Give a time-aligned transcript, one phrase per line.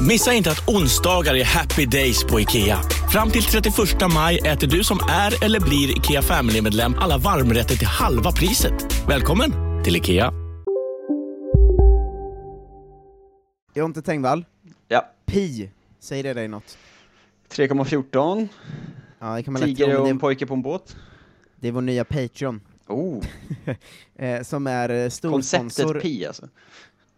[0.00, 2.78] Missa inte att onsdagar är happy days på IKEA.
[3.12, 3.74] Fram till 31
[4.14, 9.08] maj äter du som är eller blir IKEA Family-medlem alla varmrätter till halva priset.
[9.08, 9.52] Välkommen
[9.84, 10.32] till IKEA.
[13.74, 14.44] Jonte Tengvall,
[14.88, 15.10] Ja.
[15.26, 16.78] Pi, säger det dig något?
[17.52, 18.48] 3,14.
[19.18, 20.96] Ja, det kan man Tiger och en pojke på en båt.
[21.56, 23.24] det är vår nya Patreon, Oh,
[24.16, 26.00] eh, som är eh, stor konceptet sponsor.
[26.00, 26.48] Pi alltså.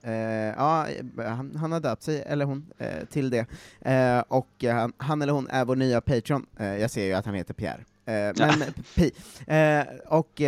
[0.03, 0.13] Eh,
[0.57, 3.47] ja, han, han har döpt sig, eller hon, eh, till det.
[3.81, 6.47] Eh, och eh, han, han eller hon är vår nya Patreon.
[6.59, 7.85] Eh, jag ser ju att han heter Pierre.
[8.05, 8.63] Eh, men
[8.95, 9.13] Pi.
[9.47, 10.41] Eh, och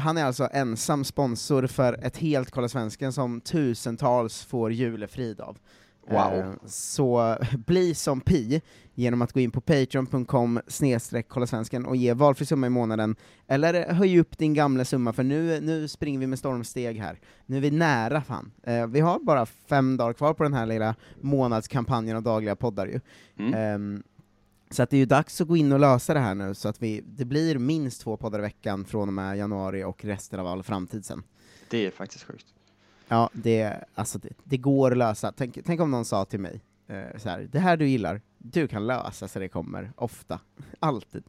[0.00, 5.58] han är alltså ensam sponsor för ett helt Kolla Svensken som tusentals får julefrid av.
[6.08, 6.58] Wow.
[6.66, 8.62] Så bli som Pi
[8.94, 13.16] genom att gå in på patreon.com snedstreck kolla svensken och ge valfri summa i månaden,
[13.46, 17.20] eller höj upp din gamla summa, för nu, nu springer vi med stormsteg här.
[17.46, 18.52] Nu är vi nära fan.
[18.62, 22.86] Eh, vi har bara fem dagar kvar på den här lilla månadskampanjen och dagliga poddar
[22.86, 23.00] ju.
[23.38, 23.54] Mm.
[23.54, 24.02] Ehm,
[24.70, 26.68] så att det är ju dags att gå in och lösa det här nu, så
[26.68, 30.40] att vi, det blir minst två poddar i veckan från och med januari och resten
[30.40, 31.22] av all framtid sen.
[31.70, 32.46] Det är faktiskt sjukt.
[33.08, 35.32] Ja, det, alltså, det, det går att lösa.
[35.36, 36.60] Tänk, tänk om någon sa till mig,
[36.92, 40.40] eh, så här, det här du gillar, du kan lösa så det kommer, ofta,
[40.80, 41.24] alltid.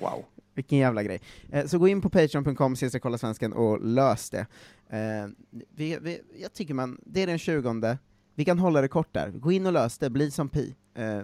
[0.00, 0.24] Wow.
[0.54, 1.20] Vilken jävla grej.
[1.52, 4.46] Eh, så gå in på patreon.com, kolla svensken och lös det.
[4.88, 5.28] Eh,
[5.74, 7.98] vi, vi, jag tycker man, det är den 20
[8.36, 9.30] vi kan hålla det kort där.
[9.30, 10.74] Gå in och lös det, bli som Pi.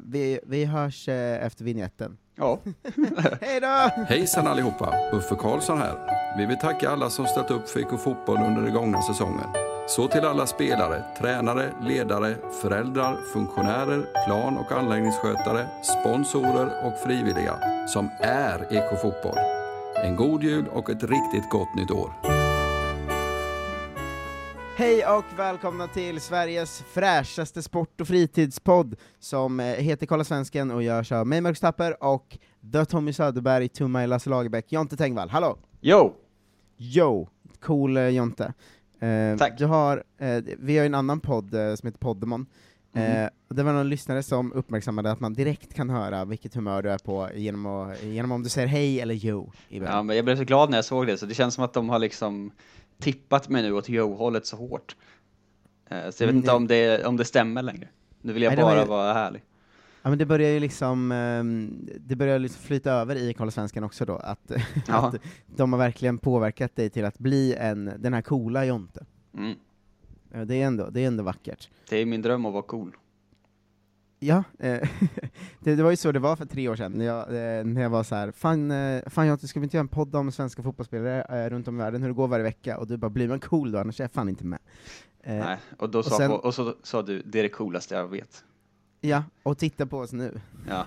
[0.03, 2.19] Vi, vi hörs efter vignetten.
[2.35, 2.61] Ja.
[3.41, 4.03] Hej då!
[4.05, 4.95] Hejsan allihopa!
[5.13, 5.97] Uffe Karlsson här.
[6.39, 9.70] Vi vill tacka alla som ställt upp för IK Fotboll under den gångna säsongen.
[9.91, 18.11] Så till alla spelare, tränare, ledare, föräldrar, funktionärer, plan och anläggningsskötare, sponsorer och frivilliga som
[18.21, 19.39] är IK Fotboll.
[20.05, 22.13] En god jul och ett riktigt gott nytt år.
[24.77, 30.83] Hej och välkomna till Sveriges fräschaste sport och fritidspodd som eh, heter Kolla Svensken och
[30.83, 32.39] görs av mig, Marcus Tapper, och
[32.73, 35.31] The Tommy Söderberg, to my Lasse Lagerbäck, Jonte Tengvall.
[35.31, 35.59] Hallå!
[35.81, 36.13] Yo!
[36.77, 37.29] Yo!
[37.61, 38.53] Cool eh, Jonte.
[39.01, 39.59] Eh, Tack.
[39.59, 42.47] Du har, eh, vi har ju en annan podd eh, som heter Poddemon.
[43.49, 46.91] Och det var någon lyssnare som uppmärksammade att man direkt kan höra vilket humör du
[46.91, 49.85] är på genom, att, genom om du säger hej eller yo början.
[49.85, 51.73] Ja, men jag blev så glad när jag såg det, så det känns som att
[51.73, 52.51] de har liksom
[52.99, 54.97] tippat mig nu åt yo-hållet så hårt.
[55.91, 57.89] Eh, Så jag vet Mm, inte det- om det, om det stämmer längre.
[58.23, 59.43] Nu vill jag Nej, bara ju- vara härlig.
[60.03, 63.85] Ja men det börjar ju liksom, ehm, det börjar liksom flyta över i Kolla Svenskan
[63.85, 64.51] också då, att,
[64.89, 64.95] Ja.
[65.09, 65.15] att
[65.57, 69.07] de har verkligen påverkat dig till att bli en, den här coola Jonte.
[69.37, 69.57] Mm.
[70.49, 71.69] Det är ändå, det är ändå vackert.
[71.89, 72.97] Det är min dröm att vara cool.
[74.23, 74.89] Ja, eh,
[75.61, 77.83] det, det var ju så det var för tre år sedan, när jag, eh, när
[77.83, 80.33] jag var så här, fan, eh, fan Jonte, ska vi inte göra en podd om
[80.33, 82.79] svenska fotbollsspelare eh, runt om i världen, hur det går varje vecka?
[82.79, 84.59] Och du bara, blir man cool då, annars är jag fan inte med.
[85.23, 87.95] Eh, Nej, och då och sa, sen- och så sa du, det är det coolaste
[87.95, 88.45] jag vet.
[89.01, 90.41] Ja, och titta på oss nu.
[90.69, 90.87] Ja,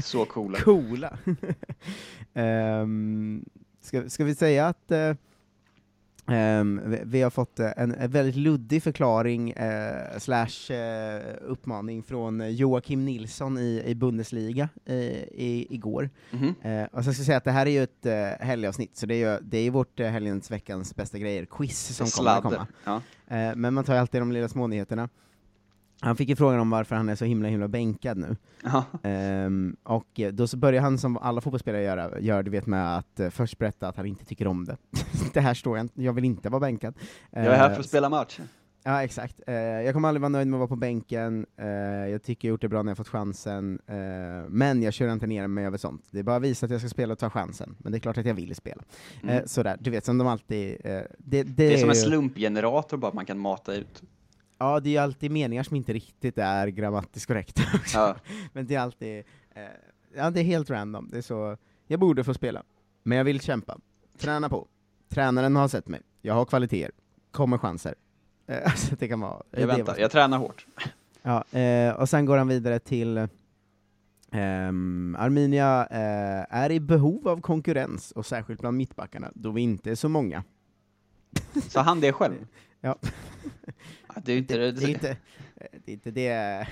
[0.00, 0.58] så coola.
[0.58, 1.18] Coola!
[2.34, 3.44] Ehm,
[3.80, 5.14] ska, ska vi säga att eh,
[6.26, 12.02] ehm, vi, vi har fått eh, en, en väldigt luddig förklaring eh, slash eh, uppmaning
[12.02, 16.10] från Joakim Nilsson i, i Bundesliga i, igår.
[16.30, 16.54] Mhm.
[16.62, 19.06] Eh, och så ska jag säga att det här är ju ett eh, helgavsnitt, så
[19.06, 22.66] det är ju det är vårt helgens veckans bästa grejer, quiz som kommer att komma.
[22.84, 23.02] Ja.
[23.54, 25.08] Men man tar ju alltid de lilla små nyheterna.
[26.02, 28.36] Han fick ju frågan om varför han är så himla himla bänkad nu.
[29.02, 32.96] Ehm, och eh, då så börjar han som alla fotbollsspelare göra, gör, du vet med
[32.98, 34.76] att eh, först berätta att han inte tycker om det.
[35.34, 36.94] det här står jag inte, jag vill inte vara bänkad.
[37.30, 38.40] Jag är här Eh, för att spela match.
[38.82, 39.40] Ja, exakt.
[39.46, 41.66] Eh, jag kommer aldrig vara nöjd med att vara på bänken, eh,
[42.10, 43.96] jag tycker jag gjort det bra när jag fått chansen, eh,
[44.48, 46.04] men jag kör inte ner mig över sånt.
[46.10, 48.00] Det är bara att visa att jag ska spela och ta chansen, men det är
[48.00, 48.82] klart att jag vill spela.
[49.22, 49.36] Mm.
[49.36, 50.76] Eh, sådär, du vet, som de alltid...
[50.84, 54.02] Eh, det, det, Det är som en ju- slumpgenerator bara man kan mata ut.
[54.62, 57.98] Ja, det är ju alltid meningar som inte riktigt är grammatiskt korrekta också.
[57.98, 58.16] Ja.
[58.52, 59.24] Men det är alltid,
[59.54, 59.62] eh,
[60.14, 61.08] ja det är helt random.
[61.10, 62.62] Det är så, jag borde få spela,
[63.02, 63.78] men jag vill kämpa.
[64.18, 64.66] Träna på.
[65.08, 66.00] Tränaren har sett mig.
[66.22, 66.90] Jag har kvaliteter.
[67.30, 67.94] kommer chanser.
[68.46, 69.42] Eh, alltså det kan vara...
[69.50, 70.66] Jag väntar, jag tränar hårt.
[71.22, 73.28] Ja, eh, och sen går han vidare till
[74.30, 79.90] ehm, Arminia eh, är i behov av konkurrens, och särskilt bland mittbackarna, då vi inte
[79.90, 80.44] är så många.
[81.68, 82.46] Så han det själv?
[82.80, 82.96] Ja.
[84.14, 85.16] Ja, Det är inte det, Det är inte
[85.84, 86.66] det, är inte det,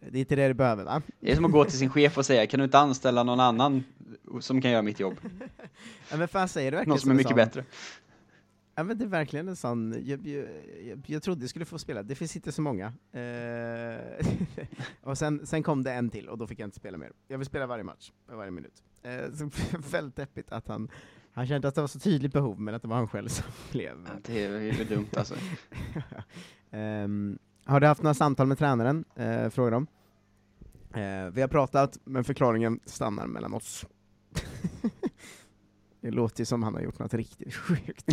[0.00, 1.02] det, är inte det du behöver va?
[1.20, 3.40] det är som att gå till sin chef och säga, kan du inte anställa någon
[3.40, 3.84] annan
[4.40, 5.16] som kan göra mitt jobb?
[6.10, 7.64] Ja, men fan säger du verkligen Någon som är mycket sån- bättre.
[8.74, 10.46] Ja men det är verkligen en sån, jag, jag,
[10.84, 12.86] jag, jag trodde jag skulle få spela, det finns inte så många.
[13.12, 14.26] Eh,
[15.02, 17.12] och sen, sen kom det en till, och då fick jag inte spela mer.
[17.28, 18.82] Jag vill spela varje match, varje minut.
[19.02, 19.50] Eh, så
[19.90, 20.88] väldigt deppigt att han,
[21.38, 23.44] han kände att det var så tydligt behov, men att det var han själv som
[23.72, 24.08] blev...
[24.26, 25.34] Det är ju dumt alltså.
[26.70, 29.04] Ehm, har du haft några samtal med tränaren?
[29.20, 29.86] Uh, frågar de.
[31.00, 33.86] Eh, vi har pratat, men förklaringen stannar mellan oss.
[36.00, 38.04] det låter ju som han har gjort något riktigt sjukt.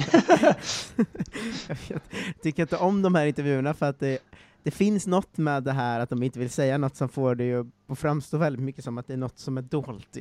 [1.68, 2.04] jag vet,
[2.42, 4.20] tycker inte om de här intervjuerna för att det,
[4.64, 7.44] det finns något med det här att de inte vill säga något som får det
[7.44, 10.18] ju att framstå väldigt mycket som att det är något som är dolt.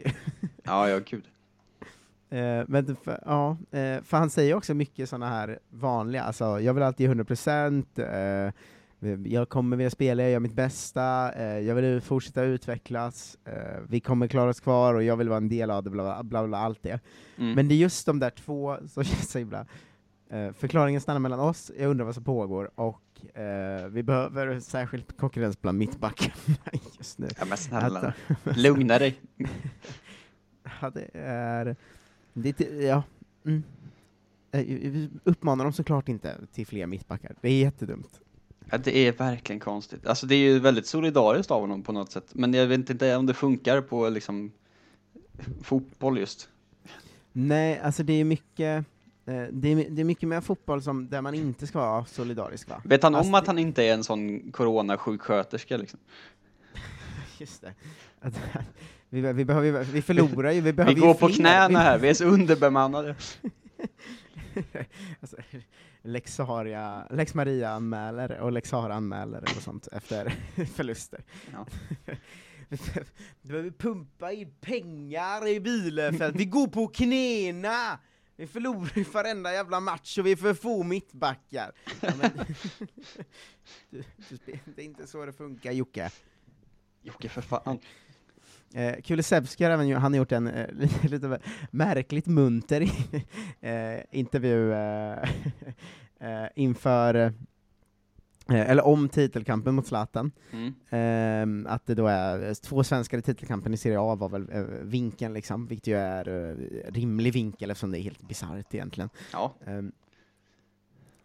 [0.62, 1.24] Ja, ja gud.
[2.34, 6.75] Eh, men för, ja, eh, för han säger också mycket sådana här vanliga, alltså jag
[6.75, 8.52] vill alltid ge 100%, eh,
[9.26, 14.00] jag kommer vilja spela, jag gör mitt bästa, eh, jag vill fortsätta utvecklas, eh, vi
[14.00, 16.46] kommer klara oss kvar och jag vill vara en del av det, bla bla bla,
[16.48, 17.00] bla allt det.
[17.38, 17.52] Mm.
[17.52, 19.66] Men det är just de där två som känns så himla,
[20.31, 25.16] eh, förklaringen stannar mellan oss, jag undrar vad som pågår, och eh, vi behöver särskilt
[25.19, 26.34] konkurrens bland mittbackarna
[26.98, 27.28] just nu.
[27.38, 28.12] Ja men snälla,
[28.44, 29.20] Att- lugna dig.
[30.81, 31.76] Ja, det är...
[32.34, 33.02] Det ja.
[33.44, 33.62] Mm.
[34.52, 37.34] Eh, Vi uppmanar dem såklart inte till fler mittbackar.
[37.40, 38.20] Det är jättedumt.
[38.70, 40.06] Ja, det är verkligen konstigt.
[40.06, 42.31] Alltså det är ju väldigt solidariskt av honom på något sätt.
[42.34, 44.52] Men jag vet inte om det funkar på liksom
[45.62, 46.48] fotboll just.
[47.32, 48.84] Nej, alltså det är mycket...
[49.26, 52.69] eh, Det är, det är mycket mer fotboll som, där man inte ska vara solidarisk
[52.69, 52.82] va?
[52.84, 56.00] Vet han om Alltså, att han inte är en sån coronasjuksköterska liksom?
[57.38, 57.75] Just det.
[58.20, 58.40] Att,
[59.14, 62.08] vi, vi, behöver, vi förlorar ju, vi Vi behöver går ju på knäna här, vi
[62.08, 63.16] är så underbemannade.
[65.20, 65.37] alltså,
[66.02, 70.34] Lex, Saria, Lex Maria anmäler och Lex Sara anmäler och sånt efter
[70.75, 71.20] förluster.
[71.52, 71.66] Ja.
[73.43, 77.99] Vi behöver pumpa in pengar i Bielefeld, vi går på knäna!
[78.37, 81.72] Vi förlorar ju varenda jävla match och vi är för få mittbackar.
[82.00, 82.31] Ja, men,
[84.64, 86.10] det är inte så det funkar Jocke.
[87.02, 87.78] Jocke för fan.
[88.74, 90.66] Eh, Kulusevski har även han har gjort en eh,
[91.02, 91.38] lite,
[91.70, 92.80] märkligt munter
[93.60, 95.28] eh, intervju eh,
[96.20, 100.32] eh, inför, eh, eller om titelkampen mot Zlatan.
[100.52, 101.66] Mm.
[101.66, 104.46] Eh, att det då är två svenskar i titelkampen i Serie A var väl
[104.82, 106.56] vinkeln liksom, vilket ju är
[106.92, 109.10] rimlig vinkel eftersom det är helt bisarrt egentligen.
[109.32, 109.54] Ja.
[109.66, 109.92] Ehm,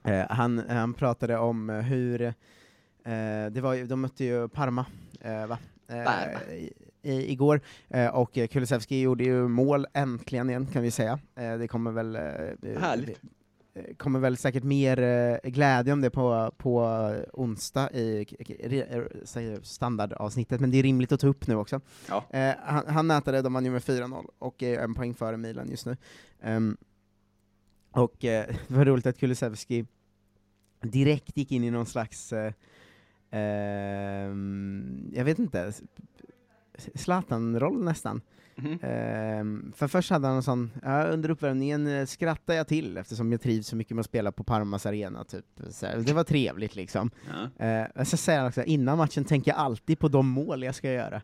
[0.03, 2.33] eh, han, han pratade om hur,
[3.49, 4.85] det var ju, de mötte ju Parma,
[5.47, 5.57] va?
[5.87, 6.39] Parma.
[7.01, 11.19] I, igår, eh, och eh, Kulusevski gjorde ju mål äntligen igen, kan vi säga.
[11.35, 12.21] Eh, det kommer väl eh,
[12.81, 13.19] Härligt.
[13.73, 16.81] eh, kommer väl säkert mer eh, glädje om det på, på
[17.33, 18.25] onsdag i
[19.35, 21.81] eh, standardavsnittet, men det är rimligt att ta upp nu också.
[22.09, 22.25] Ja.
[22.29, 25.69] Eh, han, han nätade, de vann ju med 4-0 och är en poäng före Milan
[25.69, 25.97] just nu.
[26.41, 26.77] Ehm,
[27.91, 29.85] och eh, det var roligt att Kulusevski
[30.81, 32.53] direkt gick in i någon slags, eh,
[33.31, 35.73] ehm, jag vet inte,
[36.95, 38.21] Zlatan-roll nästan.
[38.55, 38.79] Mhm.
[38.81, 43.31] Ehm, för först hade han en sån, ja, under uppvärmningen eh, skrattade jag till eftersom
[43.31, 45.45] jag trivs så mycket med att spela på Parmas arena, typ.
[45.69, 47.11] Så här, det var trevligt liksom.
[47.57, 47.65] Ja.
[47.65, 50.75] Eh, och så säger han också, innan matchen tänker jag alltid på de mål jag
[50.75, 51.21] ska göra.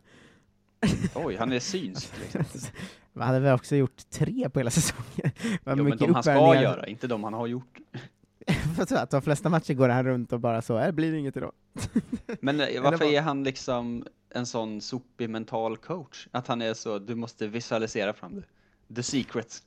[1.14, 2.60] Oj, han är synsk liksom.
[3.14, 5.30] Han hade väl också gjort tre på hela säsongen.
[5.66, 7.78] Jo, men de han ska göra, inte de han har gjort.
[8.90, 11.52] Att de flesta matcher går han runt och bara så, här blir det inget idag.
[12.40, 14.04] Men eh, varför är han liksom
[14.36, 16.28] en sån sopig mental coach?
[16.30, 18.94] Att han är så, du måste visualisera fram det.
[18.94, 19.62] The secret.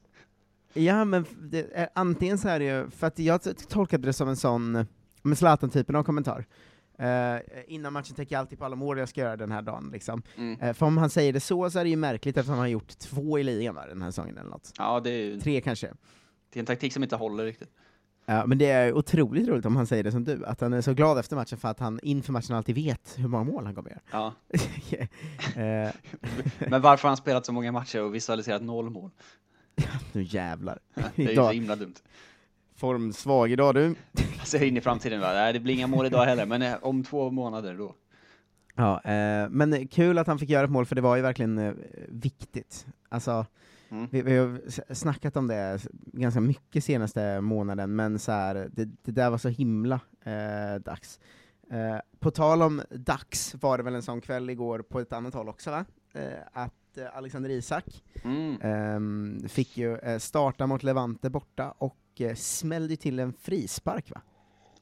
[0.74, 4.38] Ja, men är, antingen så är det ju, för att jag tolkade det som en
[4.38, 4.86] sån,
[5.22, 6.46] med Zlatan-typen av kommentar.
[7.00, 9.90] Eh, innan matchen tänker jag alltid på alla mål jag ska göra den här dagen,
[9.94, 10.24] liksom.
[10.38, 10.62] Mm.
[10.62, 12.68] Eh, för om han säger det så, så är det ju märkligt eftersom han har
[12.68, 14.72] gjort två i ligan va, den här säsongen eller något.
[14.78, 15.88] Ja, det är ju Tre kanske.
[16.50, 17.70] det är en taktik som inte håller riktigt.
[18.30, 20.82] Ja, men det är otroligt roligt om han säger det som du, att han är
[20.82, 23.76] så glad efter matchen för att han inför matchen alltid vet hur många mål han
[23.76, 24.02] kommer göra.
[24.12, 24.34] Ja.
[25.56, 25.90] Eh,
[26.70, 29.12] Men varför har han spelat så många matcher och visualiserat noll mål?
[30.12, 30.80] nu jävlar.
[31.16, 31.96] Det är ju så himla dumt.
[32.76, 33.96] formsvag idag du.
[34.44, 35.34] Ser in i framtiden, va?
[35.34, 37.96] Nej, det blir inga mål idag heller, men eh, om två månader då.
[38.76, 41.58] Ja, eh, men kul att han fick göra ett mål, för det var ju verkligen
[41.58, 41.74] eh,
[42.08, 42.86] viktigt.
[43.10, 43.46] Alltså,
[43.92, 44.08] Mm.
[44.12, 44.62] Vi, vi har
[44.94, 45.80] snackat om det
[46.14, 51.20] ganska mycket senaste månaden, men så här, det, det där var så himla eh, dags.
[51.72, 55.34] Eh, på tal om dags var det väl en sån kväll igår på ett annat
[55.34, 55.86] håll också, va?
[56.14, 58.62] Eh, att eh, Alexander Isak Mm.
[58.62, 64.22] ehm, fick ju eh, starta mot Levante borta och eh, smällde till en frispark, va?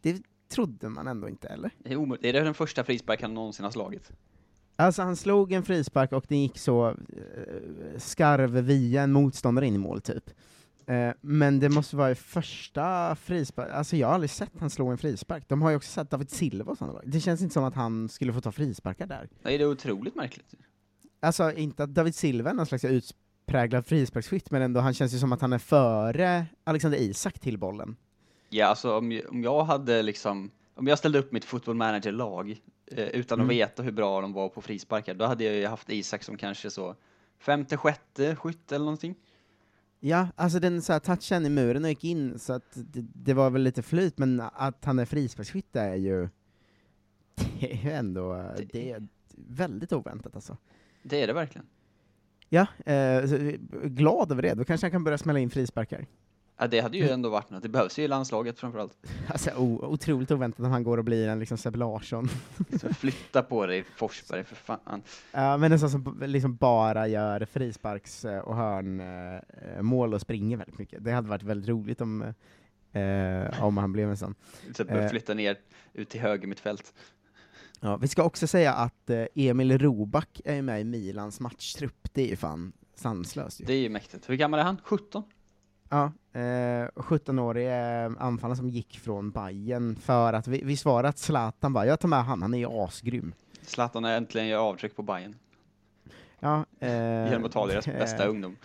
[0.02, 1.72] Det trodde man ändå inte, eller?
[1.78, 4.12] Det är, omö- är det den första frispark han någonsin har slagit?
[4.80, 6.96] Alltså han slog en frispark och den gick så eh,
[7.98, 10.30] skarv via en motståndare in i mål, typ.
[10.88, 14.88] Eh, men det måste vara i första frispark, alltså jag har aldrig sett han slå
[14.88, 15.44] en frispark.
[15.48, 17.02] De har ju också sett David Silva och sådana.
[17.06, 19.30] Det känns inte som att han skulle få ta frisparkar där.
[19.42, 20.54] Nej, det är otroligt märkligt.
[21.20, 25.20] Alltså inte att David Silva är någon slags utpräglad frisparksskytt, men ändå han känns ju
[25.20, 27.96] som att han är före Alexander Isak till bollen.
[28.50, 32.58] Ja, alltså om, om jag hade liksom, om jag ställde upp mitt football manager-lag eh,
[32.92, 33.48] utan Mm.
[33.50, 36.38] att veta hur bra de var på frisparkar, då hade jag ju haft Isak som
[36.38, 36.96] kanske så
[37.40, 39.16] femte, sjätte skytt eller någonting.
[40.00, 43.34] Ja, alltså den så här, touchen i muren och gick in, så att det, det
[43.34, 46.30] var väl lite flyt, men att han är frisparksskytt är ju,
[47.60, 50.58] det är ju ändå, det är väldigt oväntat alltså.
[51.04, 51.68] Det är det verkligen.
[52.50, 53.22] Ja, eh,
[53.84, 56.06] glad över det, då kanske han kan börja smälla in frisparkar.
[56.60, 57.64] Ja, det hade ju ändå varit något.
[57.64, 58.98] Det behövs ju i landslaget framförallt.
[59.30, 62.30] Alltså o, otroligt oväntat om han går och blir en liksom Sebbe Larsson.
[62.82, 65.02] Så flytta på dig Forsberg för fan.
[65.32, 70.22] Ja, men en sån som liksom bara gör frisparks eh, och hörn eh, mål och
[70.22, 71.04] springer väldigt mycket.
[71.04, 72.22] Det hade varit väldigt roligt om,
[72.92, 74.36] eh, om han blev en sån.
[74.90, 75.10] Eh.
[75.10, 75.58] flytta ner
[75.94, 76.94] ut till höger mitt fält.
[77.80, 82.28] Ja, vi ska också säga att Emil Roback är med i Milans matchtrupp, det är
[82.28, 83.66] ju fan sanslöst ju.
[83.66, 84.30] Det är ju mäktigt.
[84.30, 84.78] Hur gammal är han?
[84.84, 85.24] 17?
[85.90, 91.18] Ja, eh, 17-årig eh, anfallare som gick från Bayern för att, vi, vi svarade att
[91.18, 93.34] Zlatan bara, jag tar med han, han är ju asgrym.
[93.62, 95.36] Zlatan har äntligen gör avtryck på Bayern
[96.40, 96.90] Ja, eh,
[97.30, 98.56] genom att ta deras bästa eh, ungdom.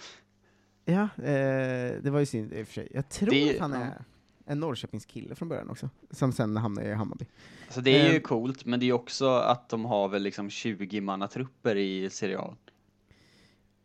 [0.84, 2.88] Ja, eh, det var ju synd i och för sig.
[2.94, 4.04] Jag tror Det att han är
[4.46, 7.26] en Norrköpingskille från början också, som sen hamnade i Hammarby.
[7.66, 10.50] Alltså det är ju Eh, coolt, men det är också att de har väl liksom
[10.50, 12.54] 20 mannatrupper i Serie A.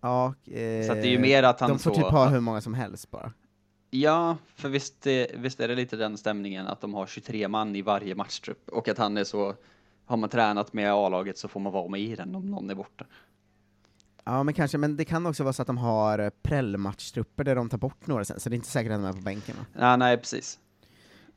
[0.02, 2.40] Ja, eh, Så det är ju mer att han De får så- typ ha hur
[2.40, 3.32] många som helst bara.
[3.90, 7.76] Ja, för visst, det, visst är det lite den stämningen att de har 23 man
[7.76, 9.54] i varje matchtrupp och att han är så,
[10.06, 12.76] har man tränat med A-laget så får man vara med i den om någon är
[12.76, 13.06] borta.
[14.24, 17.56] Ja, men kanske, men det kan också vara så att de har eh, prellmatchtrupper där
[17.56, 19.56] de tar bort några sen, så det är inte säkert att de är på bänken.
[19.58, 19.66] Va?
[19.80, 20.60] Ja, nej, precis.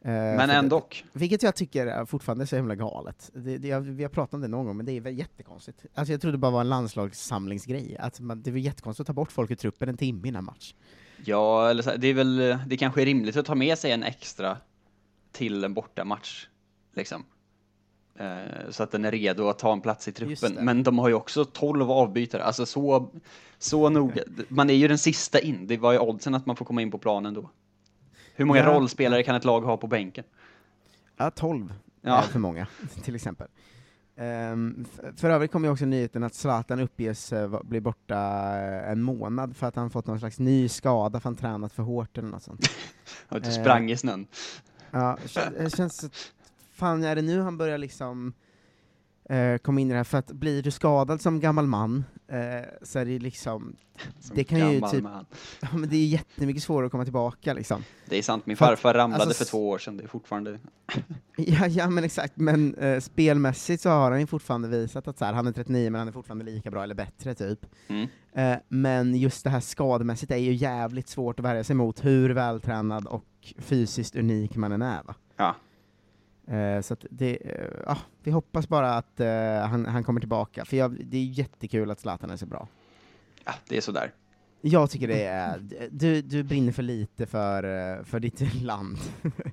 [0.03, 0.87] Eh, Men ändå.
[1.13, 3.31] Vilket jag tycker är fortfarande är så himla galet.
[3.35, 5.85] Det, det, jag, vi har pratat om det någon gång, men det är väl jättekonstigt.
[5.95, 9.07] Alltså jag trodde det bara var en landslagssamlingsgrej, att man, det är väl jättekonstigt att
[9.07, 10.75] ta bort folk ur truppen en timme innan match.
[11.25, 14.03] Ja, eller så, det är väl, det kanske är rimligt att ta med sig en
[14.03, 14.57] extra
[15.33, 16.49] till en bortamatch,
[16.95, 17.25] liksom.
[18.19, 20.53] Eh, så att den är redo att ta en plats i truppen.
[20.61, 23.11] Men de har ju också 12 avbytare, alltså så,
[23.59, 24.23] så noga.
[24.49, 26.91] Man är ju den sista in, det var ju oddsen att man får komma in
[26.91, 27.51] på planen då.
[28.35, 28.67] Hur många Ja.
[28.75, 30.25] rollspelare kan ett lag ha på bänken?
[31.17, 32.23] Ja, 12 Ja.
[32.23, 32.67] för många,
[33.03, 33.49] till exempel.
[34.17, 38.17] Ehm, f- för övrigt kom ju också nyheten att Zlatan uppges uh, bli borta
[38.59, 41.83] eh, en månad för att han fått någon slags ny skada för han tränat för
[41.83, 42.71] hårt eller något sånt.
[43.29, 43.61] Och att du Eh.
[43.61, 44.27] sprang i snön.
[44.91, 45.19] Ja,
[45.59, 46.11] det känns...
[46.73, 48.33] Fan, är det nu han börjar liksom
[49.31, 50.05] eh, komma in i det här?
[50.05, 52.39] För att blir du skadad som gammal man, eh,
[52.83, 53.77] så är det liksom...
[54.19, 55.03] Som det kan ju typ...
[55.03, 55.27] man.
[55.61, 57.85] Ja, men det är jättemycket svårare att komma tillbaka liksom.
[58.07, 60.59] Det är sant, min För farfar ramlade alltså, för två år sedan, det är fortfarande...
[61.37, 65.25] Ja, ja men exakt, men eh, spelmässigt så har han ju fortfarande visat att så
[65.25, 67.67] här, han är 39 men han är fortfarande lika bra eller bättre typ.
[67.89, 68.09] Mm.
[68.33, 72.31] Eh, men just det här skademässigt är ju jävligt svårt att värja sig mot hur
[72.31, 75.15] vältränad och fysiskt unik man än är va.
[75.37, 75.57] Ja.
[76.51, 77.39] Eh, så det,
[77.87, 79.29] eh, vi hoppas bara att eh,
[79.69, 82.69] han, han kommer tillbaka, för jag, det är jättekul att Zlatan är så bra.
[83.45, 84.13] Ja, det är sådär.
[84.63, 87.65] Jag tycker det är, du, du brinner för lite för,
[87.99, 88.99] eh, för ditt land.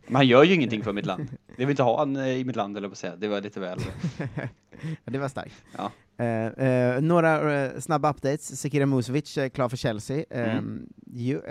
[0.07, 1.27] Men han gör ju ingenting för mitt land.
[1.47, 3.15] Jag vill inte ha han eh, i mitt land, eller på säga.
[3.15, 3.79] Det var lite väl.
[4.17, 4.47] Ja,
[5.11, 5.63] det var starkt.
[5.77, 5.91] Ja.
[6.25, 8.59] Eh, eh, några eh, snabba updates.
[8.61, 10.25] Sekira Musovic är klar för Chelsea.
[10.29, 10.89] Eh, Mm.
[11.05, 11.41] ju,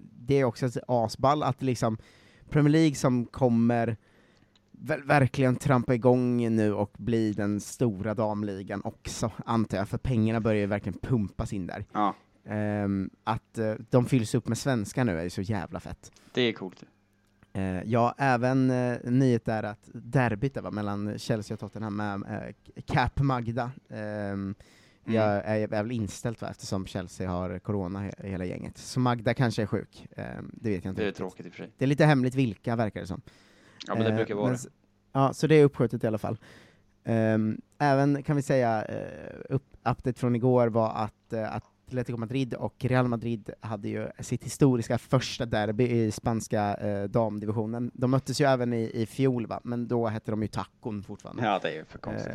[0.00, 1.98] det är också ett asball att liksom
[2.50, 3.96] Premier League som kommer
[5.04, 10.60] verkligen trampa igång nu och bli den stora damligan också, antar jag, för pengarna börjar
[10.60, 11.84] ju verkligen pumpas in där.
[11.92, 12.14] Ja,
[12.46, 16.12] Ehm, att eh, de fylls upp med svenskar nu är ju så jävla fett.
[16.32, 16.84] det är coolt.
[17.52, 22.14] Eh, ja, även uh, nyhet är att derbyt där, va, mellan Chelsea och Tottenham med
[22.14, 23.70] eh, Cap Magda.
[23.90, 24.54] ehm,
[25.06, 25.16] Mm.
[25.16, 28.78] Jag är, är väl inställt va, eftersom Chelsea har corona he hela gänget.
[28.78, 31.02] Så Magda kanske är sjuk, ehm, det vet jag inte.
[31.02, 31.72] Det är tråkigt i och för sig.
[31.78, 33.20] Det är lite hemligt vilka, verkar det som.
[33.86, 34.68] Ja, men det Eh, brukar vara s-
[35.12, 36.38] Ja, så det är uppskjutet i alla fall.
[37.04, 41.56] Ehm, även kan vi säga, uh, upp, update från igår var att uh,
[41.94, 47.90] Atletico Madrid och Real Madrid hade ju sitt historiska första derby i spanska eh, damdivisionen.
[47.94, 49.60] De möttes ju även i, i fjol, va?
[49.64, 51.44] men då hette de ju Tacon fortfarande.
[51.44, 52.32] Ja, det är ju för konstigt.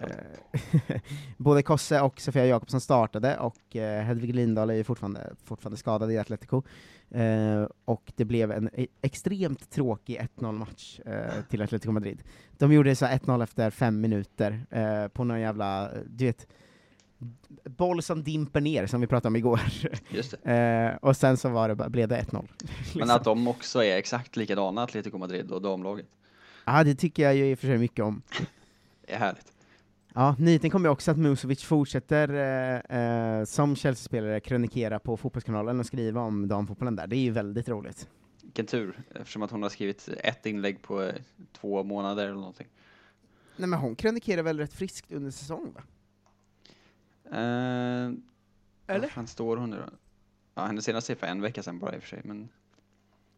[0.88, 1.02] Eh,
[1.38, 6.12] Både Kosse och Sofia Jakobsson startade, och eh, Hedvig Lindahl är ju fortfarande, fortfarande skadad
[6.12, 6.64] i Atletico.
[7.10, 12.24] Eh, och det blev en e- extremt tråkig 1-0-match eh, till Atletico Madrid.
[12.58, 16.48] De gjorde så här 1-0 efter fem minuter, eh, på någon jävla, du vet,
[17.64, 19.62] boll som dimper ner, som vi pratade om igår.
[20.10, 22.48] Just Eh, och sen så var det, bara- blev det 1-0.
[22.96, 26.06] Men att de också är exakt likadana, Atletico Madrid och damlaget.
[26.66, 28.22] Ja, det tycker jag ju i och för sig mycket om.
[29.08, 29.54] Det är härligt.
[30.14, 32.30] Ja, nyheten kommer ju också att Musovic fortsätter
[32.90, 37.08] eh, eh, som Chelsea-spelare krönikera på Fotbollskanalen och skriva om damfotbollen där.
[37.08, 38.08] Det är ju väldigt roligt.
[38.44, 41.14] Vilken tur, eftersom att hon har skrivit ett inlägg på eh,
[41.62, 42.68] två månader eller någonting.
[43.58, 45.82] Nej men hon krönikerar väl rätt friskt under säsong va?
[47.32, 49.02] Eh, Eller?
[49.02, 49.92] Var fan står hon nu då?
[50.56, 52.50] Ja, hennes senaste är en vecka sedan bara i och för sig, men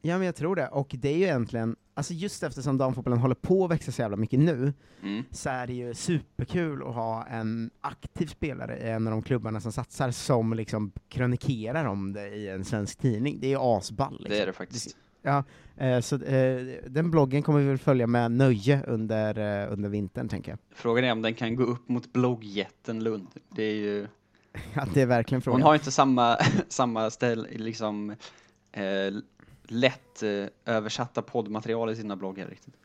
[0.02, 3.36] Ja men jag tror det, och det är ju egentligen, alltså just eftersom damfotbollen håller
[3.36, 5.24] på att växa så jävla mycket nu, mm.
[5.32, 9.62] så är det ju superkul att ha en aktiv spelare i en av de klubbarna
[9.62, 13.40] som satsar, som liksom krönikerar om det i en svensk tidning.
[13.40, 14.12] Det är ju asball.
[14.12, 14.30] Liksom.
[14.30, 14.98] det är det faktiskt.
[15.22, 15.44] Ja,
[15.78, 20.30] eh, så eh, den bloggen kommer vi väl följa med nöje under, eh, under vintern,
[20.30, 20.60] tänker jag.
[20.76, 23.28] Frågan är om den kan gå upp mot bloggjätten Lund.
[23.50, 24.08] Det är ju...
[24.74, 25.62] Ja, det är verkligen frågan.
[25.62, 26.38] Hon har inte samma,
[26.68, 28.10] samma ställ, liksom,
[28.72, 28.84] eh,
[29.68, 32.76] lätt eh, översatta poddmaterial i sina bloggar riktigt.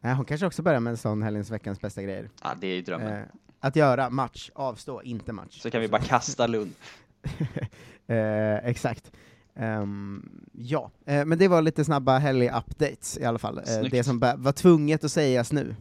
[0.00, 2.30] Nej, hon kanske också börjar med en sån helgens veckans bästa grejer.
[2.42, 3.12] Ja, det är ju drömmen.
[3.12, 3.24] Eh,
[3.60, 5.60] att göra match, avstå, inte match.
[5.60, 6.72] Så kan vi bara kasta Lund.
[8.06, 9.12] eh, exakt.
[9.56, 13.60] Ehm, ja, eh, men det var lite snabba helg-updates i alla fall.
[13.64, 13.90] Snyggt.
[13.92, 15.76] det som var tvunget att sägas nu.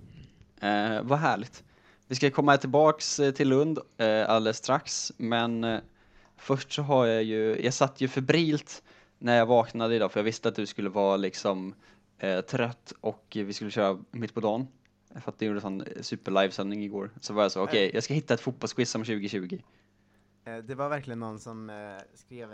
[0.61, 1.63] Eh, vad härligt.
[2.07, 5.79] Vi ska komma tillbaks till Lund eh, alldeles strax, men
[6.37, 8.83] först så har jag ju, jag satt ju febrilt
[9.17, 11.73] när jag vaknade idag, för jag visste att du skulle vara liksom
[12.49, 14.67] trött och vi skulle köra mitt på dagen.
[15.15, 17.09] För att du gjorde en sån super-livesändning igår.
[17.19, 19.59] Så var jag så, okej, jag ska hitta ett fotbollsquiz om 2020.
[20.45, 21.71] Eh, det var verkligen någon som
[22.13, 22.49] skrev,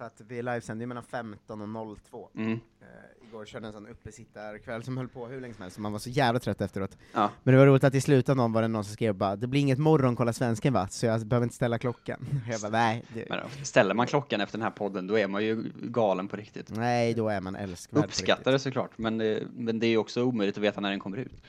[0.00, 2.28] för att vi livesände mellan 15 och 02.
[2.36, 2.52] Mm.
[2.52, 5.92] Eh, igår körde en sån uppesittarkväll som höll på hur länge som helst, så man
[5.92, 6.98] var så jävla trött efteråt.
[7.12, 7.30] Ja.
[7.42, 9.60] Men det var roligt att i någon var det någon som skrev bara, det blir
[9.60, 12.26] inget morgon, kolla svensken va, så jag behöver inte ställa klockan.
[12.50, 15.44] jag bara, nej, Men då, ställer man klockan efter den här podden, då är man
[15.44, 16.70] ju galen på riktigt.
[16.70, 20.22] nej, då är man älskvärd Uppskattar det såklart, men det, men det är ju också
[20.22, 21.42] omöjligt att veta när den kommer ut.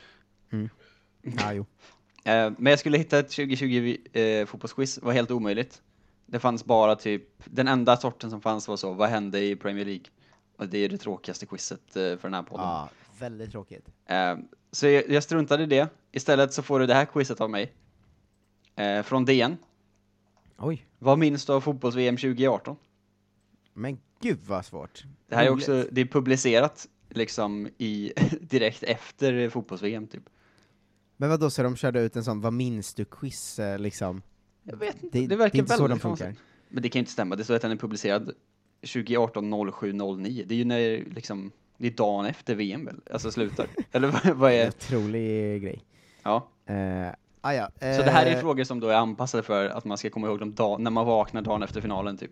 [0.49, 0.69] riktigt.
[1.21, 1.65] Ja, jo.
[2.23, 5.81] Eh, men jag skulle hitta ett 2020 eh, fotbollsquiz, var helt omöjligt.
[6.31, 9.85] Det fanns bara typ, den enda sorten som fanns var så, vad hände i Premier
[9.85, 10.05] League?
[10.57, 12.65] Och det är det tråkigaste quizet eh, för den här podden.
[12.65, 12.89] Ja,
[13.19, 13.85] väldigt tråkigt.
[14.05, 14.37] Eh,
[14.71, 15.89] så jag, struntade i det.
[16.11, 17.73] Istället så får du det här quizet av mig.
[18.75, 19.57] Eh, från DN.
[20.57, 22.75] Oj, Vad minns du av fotbolls-VM 2018?
[23.73, 25.03] men gud vad svårt.
[25.27, 30.23] Det här är också, det är publicerat liksom i, direkt efter fotbolls-VM typ.
[31.17, 34.21] Men vad då så de körde ut en sån, vad minns du-quiz eh, liksom?
[34.63, 36.35] Jag vet inte, Det, det verkar det är inte så de funkar.
[36.69, 38.31] Men det kan ju inte stämma, det står att den är publicerad
[38.81, 40.45] 2018 07 09.
[40.47, 43.01] Det är ju när liksom, det är dagen efter VM väl?
[43.11, 43.67] Alltså slutar.
[43.91, 45.83] Eller vad, är, Otrolig grej.
[46.23, 46.47] ja.
[46.65, 47.07] Eh,
[47.41, 49.97] ah, ja, eh, Så det här är frågor som då är anpassade för att man
[49.97, 52.31] ska komma ihåg dem dag, när man vaknar dagen efter finalen typ.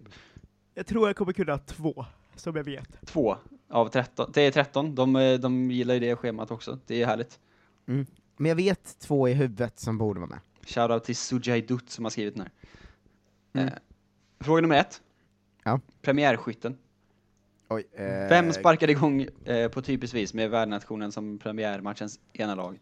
[0.74, 3.06] Jag tror jag kommer kunna två, som jag vet.
[3.06, 3.36] Två
[3.70, 7.06] av 13, det är 13, de, eh, de gillar ju det schemat också, det är
[7.06, 7.40] härligt.
[7.88, 8.06] Mm.
[8.38, 10.40] Men jag vet två i huvudet som borde vara med.
[10.70, 12.52] Shoutout till Sujai Dutt som har skrivit den här.
[13.54, 13.68] Mm.
[13.68, 13.80] Eh,
[14.40, 15.02] fråga nummer ett.
[15.64, 15.80] Ja.
[16.02, 16.78] Premiärskytten.
[17.70, 22.80] Oj, eh, Vem sparkade igång eh, på typiskt vis med värdnationen som premiärmatchens ena lag?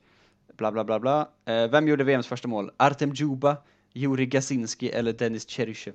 [0.58, 1.30] Bla bla bla bla.
[1.46, 2.72] Eh, vem gjorde VMs första mål?
[2.78, 3.58] Artem Djuba,
[3.94, 5.94] Juri Gasinski eller Dennis Cheryshev?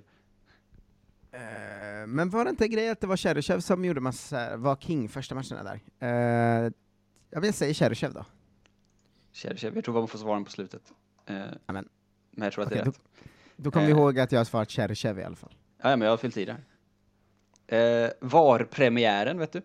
[1.32, 4.76] eh, men var det inte en grej att det var Cheryshev som gjorde massa, var
[4.76, 5.80] king första matcherna där?
[5.98, 6.72] Eh,
[7.30, 8.24] jag vill säga Cheryshev då.
[9.32, 10.92] Cheryshev, jag tror man får svaren på slutet.
[11.26, 11.88] Eh, Amen.
[12.30, 13.00] men jag tror att Okej, det är rätt.
[13.56, 13.98] Då kommer vi Eh.
[13.98, 15.54] ihåg att jag har svarat Cheryshev i alla fall.
[15.82, 16.56] Ja, men jag har fyllt i det.
[17.76, 19.62] Eh, VAR-premiären, vet du?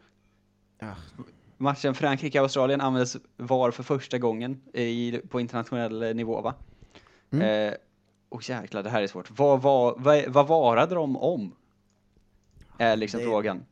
[0.79, 0.95] Ja.
[1.57, 6.53] Matchen Frankrike-Australien användes VAR för första gången i, på internationell nivå, va?
[7.31, 7.67] Mm.
[7.69, 7.73] Eh,
[8.29, 9.31] och jäklar, det här är svårt.
[9.31, 11.55] Vad, vad, vad, vad varade de om?
[12.77, 13.65] Är liksom Det- frågan.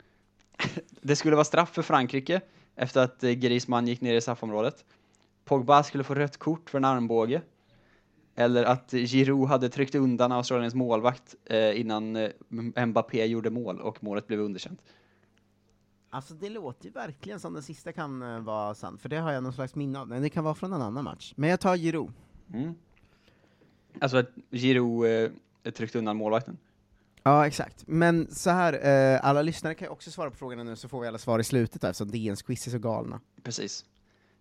[1.01, 2.41] det skulle vara straff för Frankrike
[2.75, 4.85] efter att Griezmann gick ner i straffområdet.
[5.45, 7.41] Pogba skulle få rött kort för en armbåge.
[8.35, 14.03] Eller att Giroud hade tryckt undan Australiens målvakt eh, innan eh, Mbappé gjorde mål och
[14.03, 14.81] målet blev underkänt.
[16.09, 19.31] Alltså det låter ju verkligen som den sista kan eh, vara sant, för det har
[19.31, 20.07] jag någon slags minne av.
[20.07, 21.33] Men det kan vara från en annan match.
[21.35, 22.11] Men jag tar Giroud.
[22.53, 22.75] Mm.
[24.01, 25.31] Alltså att Giroud
[25.63, 26.57] eh, tryckte undan målvakten.
[27.23, 27.83] Ja, exakt.
[27.87, 28.73] Men så här,
[29.13, 31.39] eh, alla lyssnare kan ju också svara på frågorna nu, så får vi alla svar
[31.39, 33.19] i slutet eftersom DNs quiz är så galna.
[33.43, 33.85] Precis.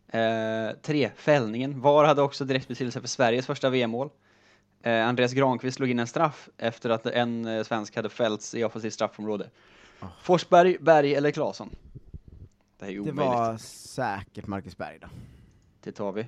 [0.09, 1.81] Eh, tre, fällningen.
[1.81, 4.11] VAR hade också direkt betydelse för Sveriges första VM-mål.
[4.83, 8.65] Eh, Andreas Granqvist slog in en straff efter att en eh, svensk hade fällts i
[8.65, 9.51] offensivt straffområde.
[10.23, 11.71] Forsberg, Berg eller Claesson?
[12.79, 15.09] Det här är ju Det var säkert Marcus Berg då.
[15.81, 16.27] Det tar vi.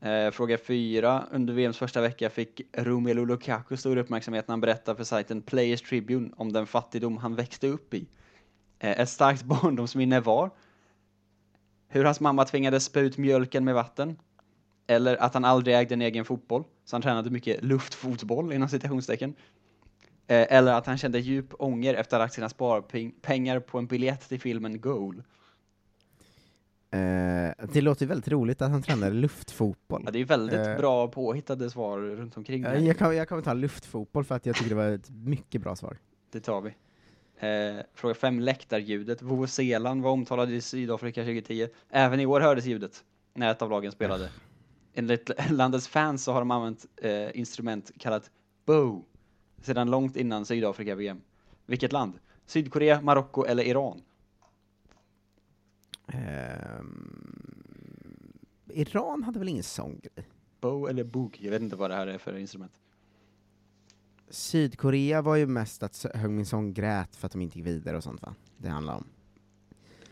[0.00, 1.24] Eh, fråga fyra.
[1.30, 5.82] Under VMs första vecka fick Romelu Lukaku stor uppmärksamhet när han berättade för sajten Players
[5.82, 8.06] Tribune om den fattigdom han växte upp i.
[8.78, 10.50] Eh, ett starkt barndomsminne var
[11.88, 14.16] hur hans mamma tvingades spä ut mjölken med vatten.
[14.86, 19.34] Eller att han aldrig ägde en egen fotboll, så han tränade mycket luftfotboll inom citationstecken.
[20.26, 23.86] Eh, eller att han kände djup ånger efter att ha lagt sina sparpengar på en
[23.86, 25.22] biljett till filmen Goal.
[26.90, 26.98] Eh,
[27.72, 30.02] det låter ju väldigt roligt att han tränar luftfotboll.
[30.04, 32.64] Ja, det är väldigt Eh, bra påhittade svar runt omkring.
[32.64, 32.74] här.
[32.76, 35.76] Jag kan, jag kan ta luftfotboll för att jag tycker det var ett mycket bra
[35.76, 35.96] svar.
[36.32, 36.74] Det tar vi.
[37.40, 39.22] Eh, fråga 5, läktarljudet.
[39.22, 41.68] Vuvuzela var omtalad i Sydafrika 2010.
[41.90, 44.30] Även i år hördes ljudet när ett av lagen spelade.
[44.94, 48.30] Enligt landets fans så har de använt eh, instrument kallat
[48.66, 49.04] bow
[49.62, 51.20] sedan långt innan Sydafrika-VM.
[51.66, 52.18] Vilket land?
[52.46, 54.02] Sydkorea, Marocko eller Iran?
[56.06, 57.58] Ehm,
[58.68, 60.28] Iran hade väl ingen sån grej?
[60.60, 61.38] Bow eller boog?
[61.40, 62.72] Jag vet inte vad det här är för instrument.
[64.30, 67.96] Sydkorea var ju mest att Hög Min Song grät för att de inte gick vidare
[67.96, 68.34] och sånt va?
[68.56, 69.04] Det handlar om.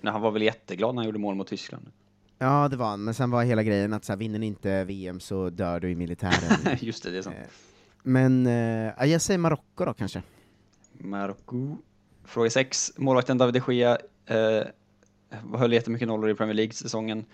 [0.00, 1.90] Nej, han var väl jätteglad när han gjorde mål mot Tyskland.
[2.38, 4.84] Ja, det var han, men sen var hela grejen att så här, vinner ni inte
[4.84, 6.76] VM så dör du i militären.
[6.80, 7.36] Just det, det är sant.
[8.02, 10.22] men, eh, ja, jag säger Marocko då kanske.
[10.92, 11.76] Marocko.
[12.24, 12.92] Fråga 6.
[12.96, 14.66] Målvakten David de Gea eh,
[15.54, 17.24] höll jättemycket nollor i Premier League-säsongen.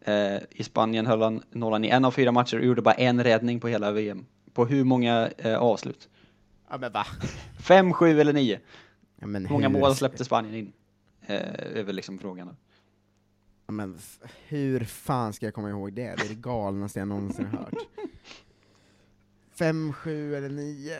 [0.00, 3.24] Eh, I Spanien höll han nollan i en av fyra matcher och gjorde bara en
[3.24, 4.26] räddning på hela VM.
[4.52, 6.08] På hur många eh, avslut?
[6.70, 7.06] Ja men va?
[7.58, 8.60] Fem, sju eller nio?
[9.20, 10.72] Ja, men hur många hur- mål släppte Spanien in?
[11.26, 12.46] Eh, är väl liksom frågan.
[12.46, 12.54] då.
[13.66, 13.98] Ja, men
[14.48, 16.02] hur fan ska jag komma ihåg det?
[16.02, 17.74] Det är det galnaste jag någonsin har hört.
[19.52, 20.96] Fem, sju eller nio?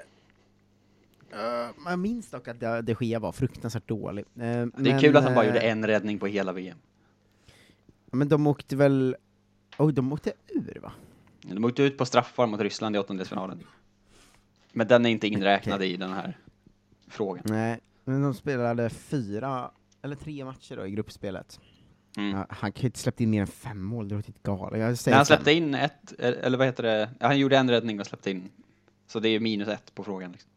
[1.35, 4.25] Uh, jag minns dock att de Gea var fruktansvärt dålig.
[4.35, 6.79] Eh, Det är men, kul att han bara eh, gjorde en räddning på hela VM.
[8.07, 9.17] Men de åkte väl...
[9.79, 10.93] Oj, de åkte ur va?
[11.43, 13.65] De åkte ut på straffar mot Ryssland i åttondelsfinalen.
[14.73, 16.39] Men den är inte inräknad i den här
[17.09, 17.45] frågan.
[17.47, 19.71] Nej, men de spelade fyra,
[20.03, 21.61] eller tre matcher då i gruppspelet.
[22.17, 22.31] Mm.
[22.31, 25.07] Ja, han kan ju inte släppt in mer än fem mål, det låter helt galet.
[25.07, 27.11] Han släppte in ett, eller vad heter det?
[27.21, 28.49] Han gjorde en räddning och släppte in.
[29.07, 30.33] Så det är minus ett på frågan.
[30.33, 30.51] Liksom.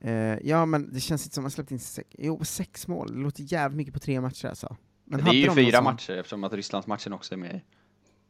[0.00, 3.12] Eh, ja, men det känns inte som att han släppt in sex, jo, sex mål.
[3.12, 4.76] Det låter jävligt mycket på tre matcher alltså.
[5.04, 7.60] Men det är ju de fyra matcher eftersom att Rysslandsmatchen också är med.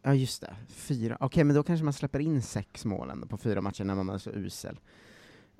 [0.07, 0.55] Ja, just det.
[0.69, 1.17] Fyra.
[1.21, 4.09] Okej, men då kanske man släpper in sex mål ändå på fyra matcher när man
[4.09, 4.79] är så usel.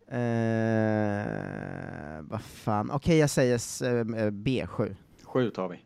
[0.09, 2.91] Eh, vad fan.
[2.91, 4.97] Okej, jag säger s- eh, B7.
[5.23, 5.79] Sju tar vi.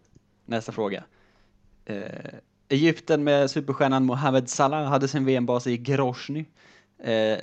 [0.46, 1.04] Nästa fråga.
[1.84, 2.04] Eh,
[2.68, 6.44] Egypten med superstjärnan Mohamed Salah hade sin VM-bas i Grozny.
[6.98, 7.38] Eh,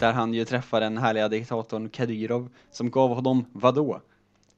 [0.00, 4.00] där han ju träffade den härliga diktatorn Kadyrov som gav honom vadå?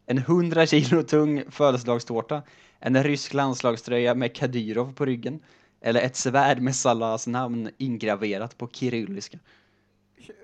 [0.07, 2.43] En 100 kilo tung födelsedagstårta,
[2.79, 5.41] en rysk landslagströja med Kadyrov på ryggen
[5.81, 9.39] eller ett svärd med Salahs namn ingraverat på kyrilliska.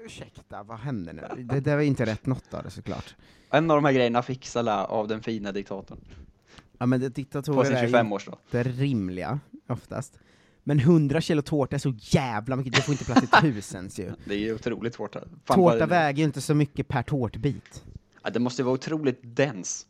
[0.04, 1.44] Ursäkta, vad händer nu?
[1.44, 3.14] Det, det var inte rätt något av det såklart.
[3.50, 5.98] En av de här grejerna fick Salah av den fina diktatorn.
[6.78, 8.36] Ja, men det, diktatorer är ju 25-årsdag.
[8.46, 10.18] inte rimliga, oftast.
[10.64, 13.74] Men 100 kilo tårta är så jävla mycket, det får inte plats i ett hus
[13.74, 14.12] ens ju.
[14.24, 15.20] Det är ju otroligt tårta.
[15.44, 17.84] Fan, Tårta väger ju inte så mycket per tårtbit.
[18.22, 19.86] Ja, det måste vara otroligt dens.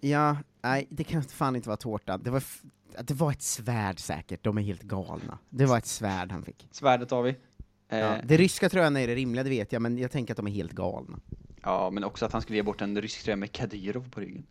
[0.00, 2.18] Ja, nej, det kan fan inte vara tårta.
[2.18, 2.42] Det var,
[2.98, 5.38] f- det var ett svärd säkert, de är helt galna.
[5.50, 6.68] Det var ett svärd han fick.
[6.70, 7.30] Svärdet har vi.
[7.88, 10.36] Eh, Ja, det ryska tröjan är det rimliga, det vet jag, men jag tänker att
[10.36, 11.18] de är helt galna.
[11.62, 14.46] Ja, men också att han skulle ge bort en rysk tröja med Kadyrov på ryggen.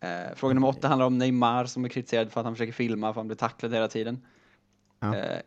[0.00, 3.06] Eh, fråga nummer åtta handlar om Neymar som är kritiserad för att han försöker filma
[3.06, 4.20] för att han blir tacklad hela tiden.
[5.00, 5.16] Ja.
[5.16, 5.40] Eh,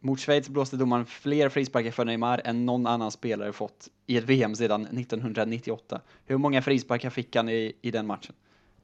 [0.00, 4.24] mot Schweiz blåste domaren fler frisparkar för Neymar än någon annan spelare fått i ett
[4.24, 6.00] VM sedan 1998.
[6.26, 8.34] Hur många frisparkar fick han i, i den matchen?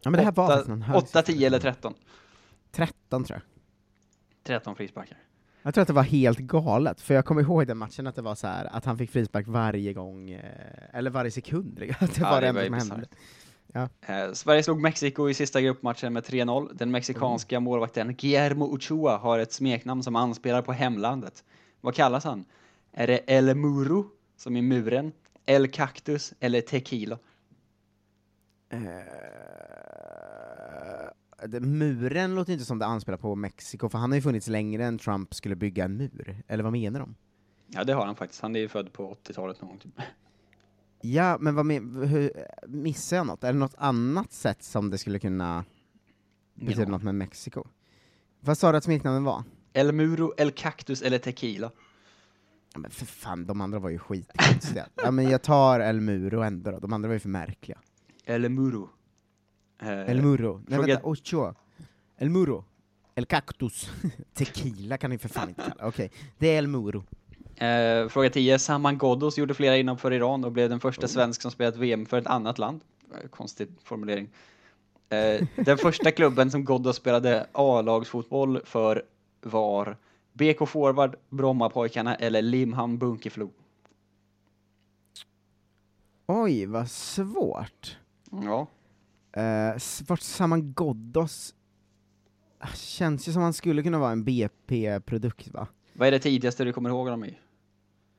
[0.04, 1.94] Ja, men det här var faktiskt någon hög åtta, 10 eller 13?
[2.70, 3.42] 13 tror jag.
[4.42, 5.18] 13 frisparkar.
[5.62, 8.14] Jag tror att det var helt galet, för jag kommer ihåg i den matchen att
[8.14, 10.42] det var så här att han fick frispark varje gång, eh,
[10.92, 13.06] eller varje sekund, att det Ja, var det det ju som hände.
[13.72, 13.88] Ja.
[14.00, 16.70] Eh, Sverige slog Mexiko i sista gruppmatchen med 3-0.
[16.74, 21.44] Den mexikanska målvakten Guillermo Ochoa har ett smeknamn som anspelar på hemlandet.
[21.80, 22.44] Vad kallas han?
[22.92, 25.12] Är det El Muro, som i muren,
[25.46, 27.18] El Cactus eller Tequila?
[28.68, 28.78] Eh,
[31.48, 34.84] det, muren låter inte som det anspelar på Mexiko, för han har ju funnits längre
[34.84, 36.42] än Trump skulle bygga en mur.
[36.48, 37.14] Eller vad menar de?
[37.66, 38.42] Ja, det har han faktiskt.
[38.42, 39.78] Han är ju född på 80-talet någon gång.
[39.78, 39.92] Typ.
[41.00, 42.30] Ja, men vad men, hur,
[42.66, 43.44] missar jag något?
[43.44, 45.64] Är det något annat sätt som det skulle kunna
[46.54, 46.88] betyda Ja.
[46.88, 47.64] något med Mexiko?
[48.40, 49.44] Vad sa du att smeknamnet var?
[49.72, 51.70] El Muro, El Cactus eller Tequila?
[52.72, 54.86] Ja, men för fan, de andra var ju skitkonstiga.
[54.96, 57.78] ja men jag tar El Muro ändå då, de andra var ju för märkliga.
[58.24, 58.90] El Muro.
[59.78, 61.54] Eh, El Muro, nej fråga- vänta, ocho.
[62.16, 62.64] El Muro.
[63.14, 63.90] El Cactus.
[64.34, 67.04] Tequila kan ni för fan inte kalla Okej, det är El Muro.
[67.56, 68.58] Eh, fråga 10.
[68.58, 72.06] Saman Ghoddos gjorde flera inhopp för Iran och blev den första svensk som spelat VM
[72.06, 72.80] för ett annat land.
[73.22, 74.28] Eh, Konstig formulering.
[75.08, 79.02] Eh, den första klubben som Ghoddos spelade A-lagsfotboll för
[79.42, 79.96] var
[80.32, 83.50] BK Forward, Brommapojkarna eller Limhamn Bunkeflo.
[86.26, 87.98] Oj, vad svårt.
[88.30, 88.66] Ja.
[89.36, 91.54] Uh, vart Saman Ghoddos
[92.64, 95.66] Ah, känns ju som han skulle kunna vara en BP-produkt va?
[95.92, 97.38] Vad är det tidigaste du kommer ihåg dem i?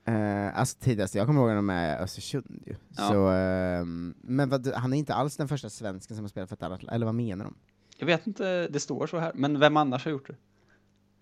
[0.09, 2.75] Uh, alltså tidigast jag kommer ihåg honom med Östersund ju.
[2.97, 3.07] Ja.
[3.07, 6.55] Så, ehm, men vad, han är inte alls den första svensken som har spelat för
[6.55, 7.55] ett annat eller vad menar de?
[7.97, 9.31] Jag vet inte, det står så här.
[9.35, 10.35] Men vem annars har gjort det?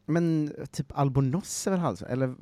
[0.05, 2.35] Men typ Albonos är väl halv, eller?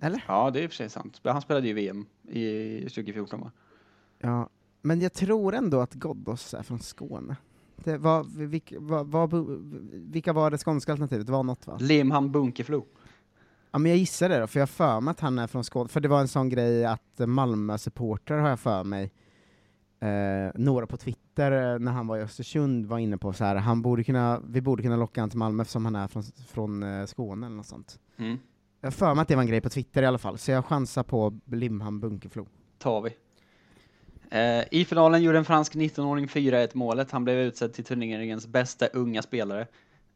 [0.00, 0.24] Eller?
[0.28, 1.20] Ja, det är i och för sig sant.
[1.24, 3.52] Han spelade ju VM i 2014 va?
[4.18, 4.48] Ja,
[4.82, 7.36] men jag tror ändå att Ghoddos är från Skåne.
[7.84, 9.46] Det var, vilka, var, var,
[10.12, 11.26] vilka var det skånska alternativet?
[11.26, 11.76] Det var något va?
[11.80, 12.86] Limhamn Bunkeflo.
[13.70, 15.64] Ja men jag gissar det då, för jag har för mig att han är från
[15.64, 19.12] Skåne, för det var en sån grej att Malmö-supportrar har jag för mig,
[20.00, 23.56] eh, några på Twitter eh, när han var i Östersund var inne på så här,
[23.56, 26.82] han borde kunna, vi borde kunna locka han till Malmö eftersom han är från, från
[26.82, 27.98] eh, Skåne eller något sånt.
[28.16, 28.38] Mm.
[28.80, 30.50] Jag har för mig att det var en grej på Twitter i alla fall, så
[30.50, 32.46] jag chansar på Limhamn Bunkeflo.
[32.78, 33.10] tar vi.
[34.32, 37.10] Eh, I finalen gjorde en fransk 19-åring 4-1 målet.
[37.10, 39.66] Han blev utsedd till turneringens bästa unga spelare.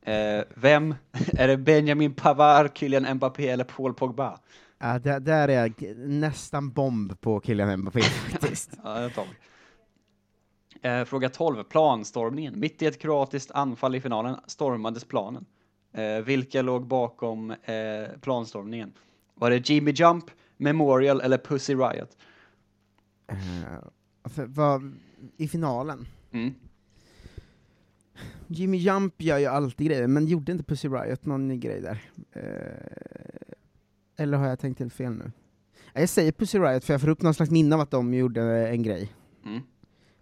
[0.03, 0.95] Eh, vem?
[1.39, 4.41] Är det Benjamin Pavard, Kylian Mbappé eller Paul Pogba?
[4.79, 8.01] Ja, där, där är jag nästan bomb på Kylian Mbappé
[8.31, 8.71] faktiskt.
[8.85, 9.27] Ja, tar.
[10.83, 11.63] Eh, fråga 12.
[11.65, 12.61] Planstormningen.
[12.61, 15.47] Mitt i ett kroatiskt anfall i finalen stormades planen.
[15.93, 18.93] Eh, vilka låg bakom eh, planstormningen?
[19.35, 20.25] Var det Jimmy Jump,
[20.57, 22.17] Memorial eller Pussy Riot?
[24.29, 24.95] För, vad,
[25.37, 26.07] I finalen?
[26.33, 26.55] Mm.
[28.47, 32.03] Jimmy Jump gör ju alltid grejer, men gjorde inte Pussy Riot någon grej där?
[32.33, 35.33] Eh, eller har jag tänkt helt fel nu?
[35.93, 38.15] Ja, Jag säger Pussy Riot för jag får upp någon slags minne av att de
[38.15, 39.13] gjorde en grej.
[39.45, 39.61] Mm.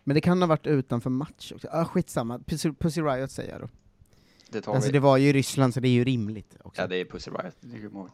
[0.04, 1.68] Men det kan ha varit utanför match också.
[1.70, 3.68] Ah, skitsamma, Pussy, Pussy Riot säger jag då.
[4.50, 4.92] Det tar Alltså vi.
[4.92, 6.82] det var ju i Ryssland så det är ju rimligt också.
[6.82, 7.54] Ja, det är Pussy Riot.
[7.60, 8.08] det ihåg.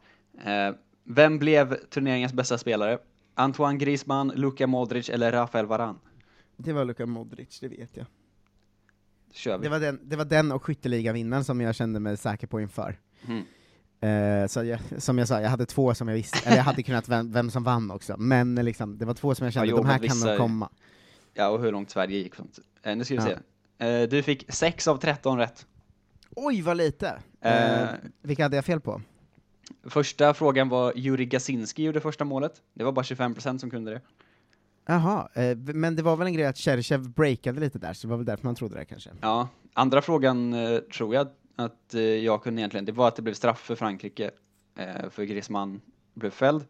[0.44, 0.74] Eh,
[1.05, 2.98] vem blev turneringens bästa spelare?
[3.35, 5.99] Antoine Griezmann, Luka Modric eller Rafael Varane?
[6.57, 8.07] Det var Luka Modric, det vet jag.
[9.33, 9.64] kör vi.
[9.64, 12.99] Det var den, det var den och skytteligavinnaren som jag kände mig säker på inför.
[13.29, 13.45] Mm.
[14.03, 16.83] Eh, så jag, som jag sa, jag hade två som jag visste, eller jag hade
[16.83, 19.77] kunnat vem, vem som vann också, men liksom, det var två som jag kände, Ja,
[19.77, 20.71] de här kan nog komma.
[21.35, 22.35] Ja, och hur långt Sverige gick.
[22.83, 23.38] Eh, nu ska vi Ja.
[23.79, 23.87] se.
[24.03, 25.66] Eh, du fick 6 av 13 rätt.
[26.37, 27.19] Oj, vad lite!
[28.23, 29.03] Vilka hade jag fel på?
[29.85, 32.63] Första frågan var Juri Gasinski gjorde första målet.
[32.75, 34.01] Det var bara 25% som kunde det.
[34.87, 38.11] Jaha, eh, men det var väl en grej att Cherchev breakade lite där, så det
[38.11, 39.11] var väl därför man trodde det kanske.
[39.21, 43.23] Ja, andra frågan eh, tror jag att eh, jag kunde egentligen, det var att det
[43.23, 44.31] blev straff för Frankrike,
[44.79, 45.81] eh, för Griezmann
[46.15, 46.65] blev fälld.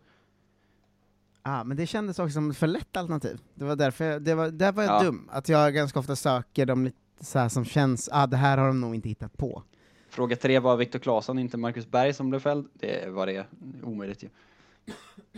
[1.42, 3.40] Ah, men det kändes också som ett för lätt alternativ.
[3.54, 5.02] Det var därför jag, det var, där var jag Ja.
[5.02, 8.58] dum, att jag ganska ofta söker de lite så här som känns, ah det här
[8.58, 9.62] har de nog inte hittat på.
[10.10, 12.68] Fråga tre var Viktor Claesson, inte Marcus Berg som blev fälld.
[12.72, 13.46] Det var det,
[13.82, 14.28] omöjligt ju.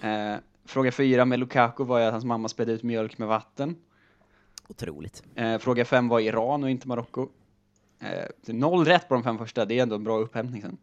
[0.08, 3.76] Eh, fråga fyra med Lukaku var ju att hans mamma spädde ut mjölk med vatten.
[4.68, 5.22] Otroligt.
[5.34, 7.28] Eh, fråga fem var Iran och inte Marocko.
[8.00, 10.76] Eh, noll rätt på de fem första, det är ändå en bra upphämtning sen.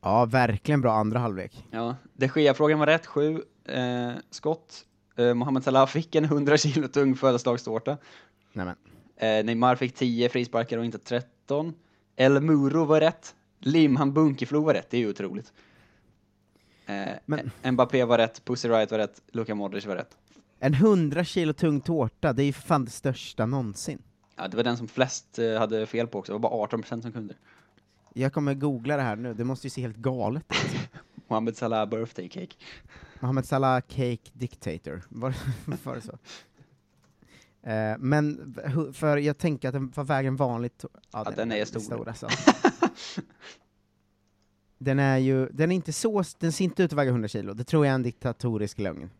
[0.00, 1.66] Ja, verkligen bra andra halvlek.
[1.70, 4.84] Ja, de Gea-frågan var rätt, sju eh, skott.
[5.16, 7.96] Eh, Mohamed Salah fick en 100 kilo tung födelsedagstårta.
[8.52, 8.76] Nämen.
[9.16, 11.74] Eh, Neymar fick 10 frisparkar och inte 13.
[12.16, 13.34] El Muro var rätt.
[13.58, 15.52] Limhamn Bunkeflo var rätt, det är ju otroligt.
[16.86, 20.16] Eh, Men- Mbappé var rätt, Pussy Riot var rätt, Luka Modric var rätt.
[20.58, 24.02] En 100 kilo tung tårta, det är ju fan det största någonsin.
[24.36, 27.02] Ja, det var den som flest eh, hade fel på också, det var bara 18%
[27.02, 27.34] som kunde.
[28.14, 30.90] Jag kommer googla det här nu, det måste ju se helt galet ut.
[31.28, 32.56] Mohamed Salah birthday cake.
[33.20, 35.34] Mohamed Salah Cake Dictator, var,
[35.84, 36.18] var det så?
[37.62, 38.54] Eh, men
[38.92, 40.84] för jag tänker att den var vägen vanligt...
[41.12, 42.08] Ja, den är väldigt stor.
[42.08, 42.28] alltså.
[44.78, 47.54] den är ju, den är inte så, den ser inte ut att väga 100 kilo,
[47.54, 49.10] det tror jag är en diktatorisk lögn.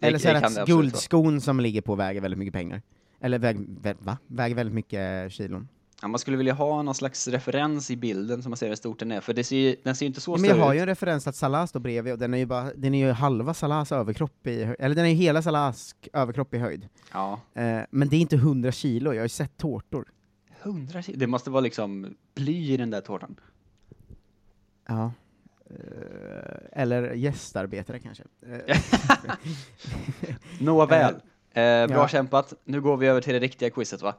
[0.00, 2.82] Eller så är det att guldskon som ligger på väger väldigt mycket pengar.
[3.20, 4.18] Eller väg, vä, va?
[4.26, 5.68] väger väldigt mycket kilon.
[6.02, 8.98] Ja, man skulle vilja ha någon slags referens i bilden som man ser hur stort
[8.98, 10.76] den är, för det ser, den ser ju inte så stor men jag har ut.
[10.76, 13.12] ju en referens att Salah står bredvid, och den är ju, bara, den är ju
[13.12, 16.88] halva Salahs överkropp i eller den är ju hela Salahs överkropp i höjd.
[17.12, 20.08] Ja, Eh, men det är inte 100 kilo, jag har ju sett tårtor.
[20.62, 21.18] 100 kilo.
[21.18, 23.36] Det måste vara liksom bly i den där tårtan.
[24.86, 25.12] Ja.
[25.70, 25.76] Eh,
[26.82, 28.24] eller gästarbetare kanske.
[28.46, 31.14] Eh, Nåväl.
[31.56, 32.08] Eh, bra ja.
[32.08, 32.52] kämpat.
[32.64, 34.14] Nu går vi över till det riktiga quizet va?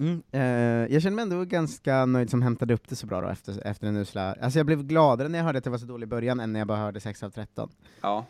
[0.00, 3.28] Mm, eh, jag känner mig ändå ganska nöjd som hämtade upp det så bra då
[3.28, 4.36] efter, efter den usla...
[4.40, 6.52] Alltså jag blev gladare när jag hörde att det var så dålig i början än
[6.52, 7.70] när jag bara hörde 6 av 13.
[8.00, 8.26] Ja.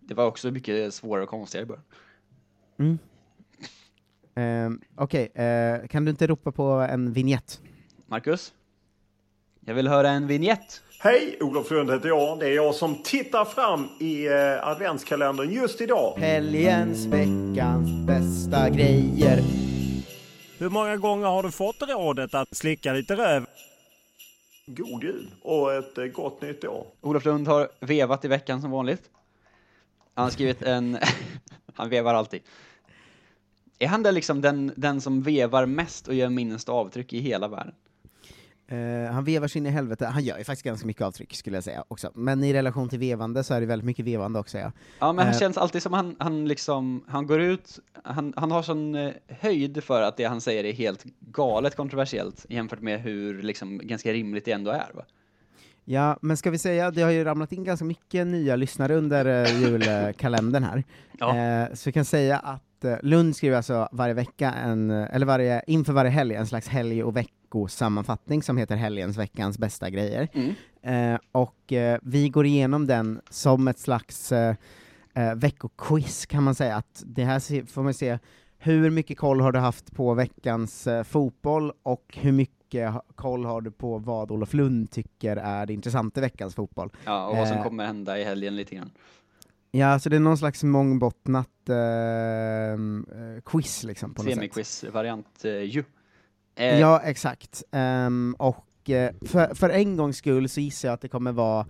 [0.00, 1.84] Det var också mycket svårare och konstigare i början.
[2.78, 2.98] Mm.
[4.34, 7.60] Eh, Okej, eh, kan du inte ropa på en vignett?
[8.06, 8.52] Marcus?
[9.60, 10.82] Jag vill höra en vignett.
[11.00, 12.38] Hej, Olof Lund heter jag.
[12.38, 16.14] Det är jag som tittar fram i eh, adventskalendern just idag.
[16.18, 19.69] Helgens, veckans bästa grejer.
[20.60, 23.46] Hur många gånger har du fått rådet att slicka lite röv?
[24.66, 26.86] God jul och ett eh, gott nytt år.
[27.00, 29.10] Olof Lund har vevat i veckan som vanligt.
[30.14, 30.98] Han har skrivit en...
[31.74, 32.42] han vevar alltid.
[33.78, 37.48] Är han där liksom den, den som vevar mest och gör minst avtryck i hela
[37.48, 37.74] världen?
[38.70, 41.64] Eh, han vevar sin i helvete, han gör ju faktiskt ganska mycket avtryck skulle jag
[41.64, 42.10] säga också.
[42.14, 44.72] Men i relation till vevande så är det väldigt mycket vevande också ja.
[44.98, 48.50] Ja, men han Eh, känns alltid som han, han liksom, han går ut, han, han
[48.50, 53.00] har sån eh, höjd för att det han säger är helt galet kontroversiellt jämfört med
[53.00, 55.02] hur liksom ganska rimligt det ändå är va?
[55.84, 59.26] Ja, men ska vi säga, det har ju ramlat in ganska mycket nya lyssnare under
[59.26, 60.84] uh, julkalendern här.
[61.18, 61.66] Ja.
[61.74, 66.10] Så vi kan säga att Lund skriver alltså varje vecka, en, eller varje, inför varje
[66.10, 67.16] helg, en slags helg och
[67.54, 70.28] veckosammanfattning som heter helgens, veckans bästa grejer.
[70.32, 70.54] Mm.
[71.14, 74.54] Eh, och eh, vi går igenom den som ett slags eh,
[75.14, 78.18] eh, veckoquiz kan man säga, att det här se, får man se
[78.58, 83.44] hur mycket koll har du haft på veckans eh, fotboll och hur mycket ha- koll
[83.44, 86.90] har du på vad Olof Lund tycker är det intressanta i veckans fotboll?
[87.04, 88.90] Ja, och vad som Eh, kommer hända i helgen lite grann.
[89.72, 94.34] Ja, så det är någon slags mångbottnat eh, eh, quiz liksom på något sätt.
[94.38, 95.84] Semiquiz-variant eh, ju.
[96.60, 97.62] Eh, Ja, exakt.
[97.72, 101.66] Ehm, och eh, för, för en gångs skull så gissar jag att det kommer vara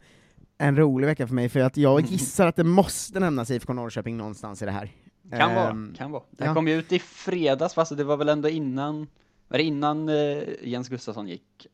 [0.58, 4.16] en rolig vecka för mig, för att jag gissar att det måste nämnas IFK Norrköping
[4.16, 4.90] någonstans i det här.
[5.30, 6.22] Kan vara, Ehm, kan vara.
[6.30, 6.54] Det ja.
[6.54, 9.06] kom ju ut i fredags, fast det var väl ändå innan,
[9.48, 11.66] var det innan eh, Jens Gustafsson gick?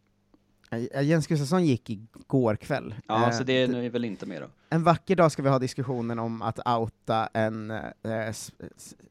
[0.71, 2.95] Eh, Jens Gustafsson gick igår kväll.
[3.07, 4.47] Ja, Eh, så det är nu väl inte mer då.
[4.71, 8.53] En vacker dag ska vi ha diskussionen om att outa en eh, s-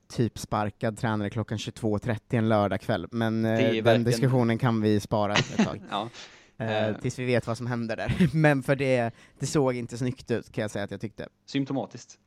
[0.07, 5.33] typ sparkad tränare klockan 22.30 en lördagkväll, men eh, den verkligen- diskussionen kan vi spara
[5.33, 5.81] ett tag.
[5.89, 6.09] Ja.
[6.57, 6.95] Eh, Eh.
[6.97, 8.29] tills vi vet vad som händer där.
[8.33, 11.27] Men för det, det såg inte snyggt ut kan jag säga att jag tyckte.
[11.45, 12.17] Symptomatiskt.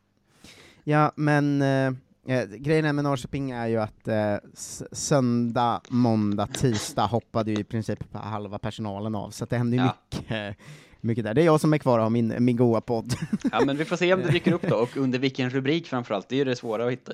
[0.84, 1.62] Ja, men
[2.28, 4.36] eh, grejen med Norrköping är ju att eh,
[4.92, 9.94] söndag, måndag, tisdag hoppade ju i princip halva personalen av, så det hände ju Ja.
[10.12, 10.56] mycket,
[11.00, 11.34] mycket där.
[11.34, 13.12] Det är jag som är kvar och har min, min goa podd.
[13.52, 16.28] Ja, men vi får se om det dyker upp då, och under vilken rubrik framförallt.
[16.28, 17.12] Det är ju det svåra att hitta.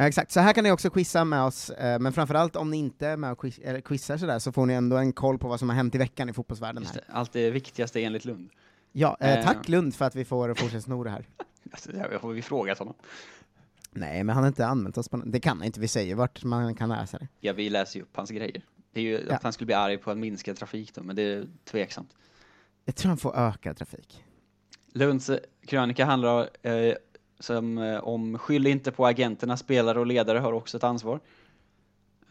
[0.00, 3.06] Exakt, så här kan ni också quizza med oss, eh, men framförallt om ni inte
[3.08, 5.58] är med och quiz, eller quizar sådär, så får ni ändå en koll på vad
[5.58, 7.00] som har hänt i veckan i fotbollsvärlden här.
[7.08, 8.50] Allt det viktigaste enligt Lund.
[8.92, 9.44] Ja, eh, Eh.
[9.44, 11.26] tack Lund för att vi får fortsätta sno det här.
[11.92, 12.94] Det har vi frågat honom.
[13.90, 16.44] Nej, men han har inte använt oss på Det kan han inte, vi säger vart
[16.44, 17.28] man kan läsa det.
[17.40, 18.62] Ja, vi läser ju upp hans grejer.
[18.92, 19.34] Det är ju Ja.
[19.34, 22.16] att han skulle bli arg på en minskad trafik då, men det är tveksamt.
[22.84, 24.24] Jag tror han får ökad trafik.
[24.92, 26.94] Lunds eh, krönika handlar eh,
[27.38, 31.20] som, eh, om skyll inte på agenterna, spelare och ledare har också ett ansvar.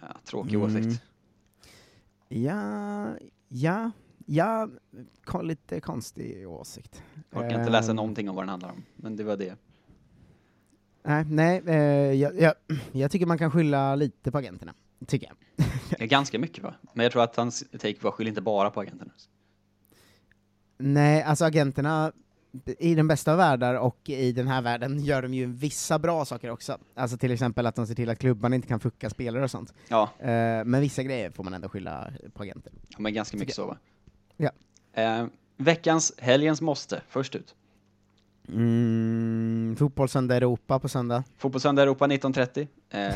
[0.02, 0.68] Ja, tråkig Mm.
[0.68, 1.02] åsikt.
[2.30, 3.08] Ja,
[3.48, 3.92] ja,
[4.26, 4.70] ja,
[5.44, 7.04] lite konstig åsikt.
[7.30, 9.56] Jag orkar inte läsa Ehm, någonting om vad den handlar om, men det var det.
[11.04, 12.54] Nej, nej eh, jag, jag,
[12.92, 14.74] jag tycker man kan skylla lite på agenterna,
[15.08, 16.10] tycker jag.
[16.10, 16.74] Ganska mycket va?
[16.94, 19.12] Men jag tror att hans take var skyll inte bara på agenterna.
[20.78, 22.12] Nej, alltså agenterna,
[22.80, 26.26] i den bästa av världar och i den här världen gör de ju vissa bra
[26.26, 26.78] saker också.
[26.96, 29.74] Alltså till exempel att de ser till att klubbarna inte kan fucka spelare och sånt.
[29.88, 30.10] Ja.
[30.20, 30.28] Eh,
[30.66, 32.74] men vissa grejer får man ändå skylla på agenter.
[32.88, 33.78] Ja, men ganska mycket så va?
[34.38, 34.52] Ja.
[34.94, 35.26] Eh,
[35.58, 37.56] veckans, helgens måste, först ut.
[38.50, 41.24] Mm, Fotbollssöndag Europa på söndag.
[41.38, 42.68] Fotbollssöndag Europa 19.30.
[42.90, 43.14] Eh,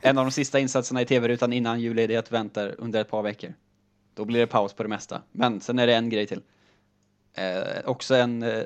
[0.00, 3.54] en av de sista insatserna i tv-rutan innan julledighet väntar under ett par veckor.
[4.14, 5.22] Då blir det paus på det mesta.
[5.32, 6.42] Men sen är det en grej till.
[7.34, 8.42] Eh, också en...
[8.42, 8.62] Eh,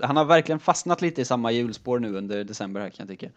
[0.00, 3.30] han har verkligen fastnat lite i samma hjulspår nu under december här kan jag tycka.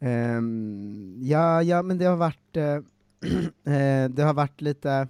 [0.00, 2.64] Ehm, ja, ja, men det har varit, eh,
[3.74, 5.08] eh, det har varit lite,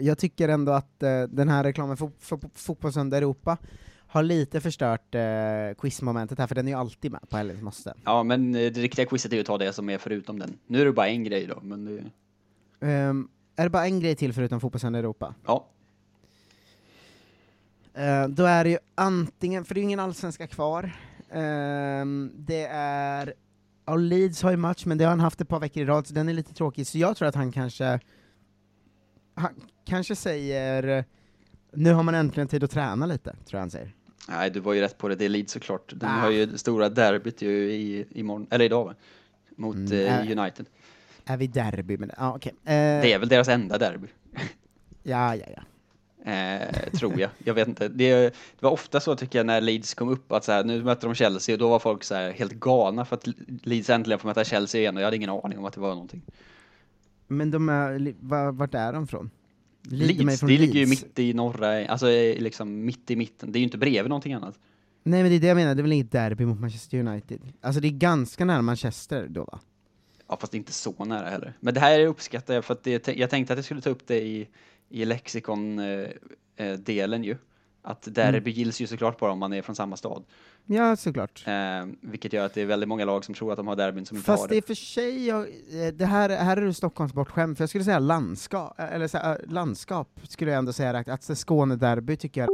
[0.00, 3.58] jag tycker ändå att eh, den här reklamen för, för, för Fotbollssöndag Europa
[4.06, 5.22] har lite förstört eh,
[5.78, 7.94] quizmomentet här, för den är ju alltid med på Helgens måste.
[8.04, 10.58] Ja, men eh, det riktiga quizet är ju att ta det som är förutom den.
[10.66, 12.04] Nu är det bara en grej då, men det,
[12.80, 15.34] Ehm, är det bara en grej till förutom fotbollsända Europa?
[15.46, 15.66] Ja.
[17.94, 20.92] Eh, då är det ju antingen, för det är ju ingen allsvenska kvar,
[21.34, 23.34] Ehm, det är,
[23.86, 26.06] ja, Leeds har ju match, men det har han haft ett par veckor i rad,
[26.06, 28.00] så den är lite tråkig, så jag tror att han kanske,
[29.34, 29.54] han
[29.84, 31.04] kanske säger,
[31.72, 33.92] nu har man äntligen tid att träna lite, tror jag han säger.
[34.28, 35.14] Nej, du var ju rätt på det.
[35.16, 35.92] Det är Leeds såklart.
[35.96, 36.08] De Ah.
[36.08, 38.94] har ju det stora derbyt ju i, imorgon, eller idag va?
[39.56, 40.38] Mot Mm, eh.
[40.38, 40.66] United.
[41.24, 42.14] Är vi derby med det?
[42.18, 42.52] Ja, okej.
[42.64, 42.70] Eh,
[43.02, 44.06] Det är väl deras enda derby.
[45.02, 45.62] Ja, ja, ja.
[46.32, 47.30] Eh, tror jag.
[47.38, 47.88] Jag vet inte.
[47.88, 50.82] Det, det var ofta så tycker jag när Leeds kom upp att så här, nu
[50.82, 53.28] möter de Chelsea och då var folk så här helt galna för att
[53.62, 55.88] Leeds äntligen får möta Chelsea igen och jag hade ingen aning om att det var
[55.90, 56.22] någonting.
[57.36, 59.30] Men de är, va- vart är de från?
[59.82, 61.02] Li- de är Leeds, från det ligger ju Leeds.
[61.04, 63.52] mitt i norra, alltså eh, liksom mitt i mitten.
[63.52, 64.58] Det är ju inte bredvid någonting annat.
[65.02, 67.40] Nej men det är det jag menar, det är väl inget derby mot Manchester United?
[67.60, 69.60] Alltså det är ganska nära Manchester då va?
[70.28, 71.52] Ja, fast inte så nära heller.
[71.60, 74.06] Men det här uppskattar jag för att det, jag tänkte att jag skulle ta upp
[74.06, 74.48] det i,
[74.88, 77.36] i lexikon-delen ju.
[77.86, 78.52] Att derby Mm.
[78.52, 80.24] gills ju såklart bara om man är från samma stad.
[80.66, 81.44] Ja, såklart.
[81.46, 81.52] Eh,
[82.00, 84.16] vilket gör att det är väldigt många lag som tror att de har derbyn som
[84.16, 84.54] inte har Fast det.
[84.54, 87.68] det är för sig, jag, eh, det här, här är du Stockholms bortskämd, för jag
[87.68, 92.40] skulle säga landskap, eller så, här, landskap skulle jag ändå säga, att att Skånederby tycker
[92.40, 92.50] jag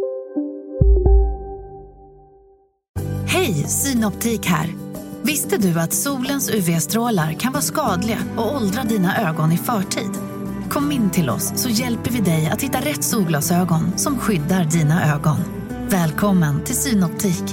[3.27, 4.75] Hej, Synoptik här.
[5.23, 10.11] Visste du att solens UV-strålar kan vara skadliga och åldra dina ögon i förtid?
[10.71, 15.15] Kom in till oss så hjälper vi dig att hitta rätt solglasögon som skyddar dina
[15.15, 15.37] ögon.
[15.89, 17.45] Välkommen till Synoptik.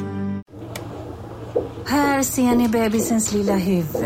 [1.86, 4.04] Här ser ni bebisens lilla huvud.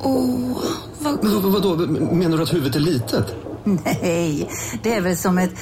[0.00, 0.62] Åh,
[0.98, 1.24] vad...
[1.24, 1.76] Men, vadå,
[2.12, 3.34] menar du att huvudet är litet?
[3.64, 4.50] Nej,
[4.82, 5.54] det är väl som ett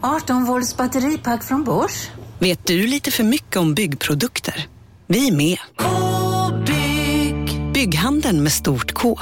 [0.00, 2.10] 18 volts batteripack från Bosch.
[2.38, 4.68] Vet du lite för mycket om byggprodukter?
[5.06, 5.58] Vi är med.
[5.76, 7.72] -bygg.
[7.72, 9.18] Bygghandeln med stort K.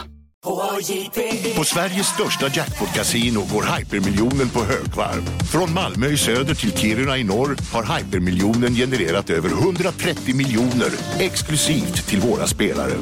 [1.56, 5.22] På Sveriges största jackpot-kasino går hypermiljonen på högvarv.
[5.52, 12.08] Från Malmö i söder till Kiruna i norr har hypermiljonen genererat över 130 miljoner exklusivt
[12.08, 12.92] till våra spelare.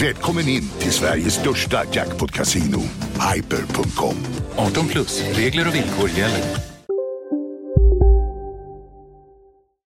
[0.00, 2.80] Välkommen in till Sveriges största jackpot-kasino,
[3.34, 4.16] hyper.com.
[4.56, 6.68] 18 plus, regler och villkor gäller.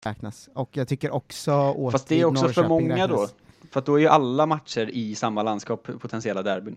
[0.04, 0.48] räknas.
[0.54, 3.14] Och jag tycker också Fast det är också för Norrköping många då.
[3.14, 3.34] räknas.
[3.70, 6.76] För att då är ju alla matcher i samma landskap potentiella derbyn.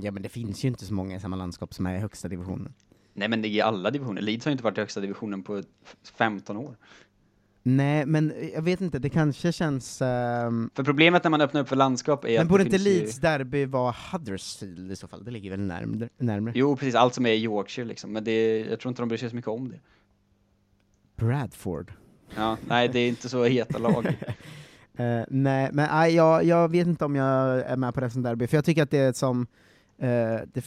[0.00, 2.28] Ja men det finns ju inte så många i samma landskap som är i högsta
[2.28, 2.74] divisionen.
[3.14, 4.22] Nej men det är i alla divisioner.
[4.22, 6.76] Leeds har ju inte varit i högsta divisionen på f- 15 år.
[7.62, 10.02] Nej, men jag vet inte, det kanske känns...
[10.02, 12.78] ehm, För problemet när man öppnar upp för landskap är men att borde det inte
[12.78, 15.24] finns ju- Leeds derby vara Huddersfield i så fall?
[15.24, 16.08] Det ligger väl närmare?
[16.18, 16.52] närmare.
[16.56, 18.12] Jo precis, allt som är i Yorkshire liksom.
[18.12, 19.80] Men det, jag tror inte de bryr sig så mycket om det.
[21.16, 21.92] Bradford.
[22.36, 24.16] Ja, nej det är inte så heta lag.
[25.00, 28.46] Eh, nej, men nej, jag, jag vet inte om jag är med på resten derby,
[28.46, 29.46] för jag tycker att det är som...
[29.98, 30.64] eh, det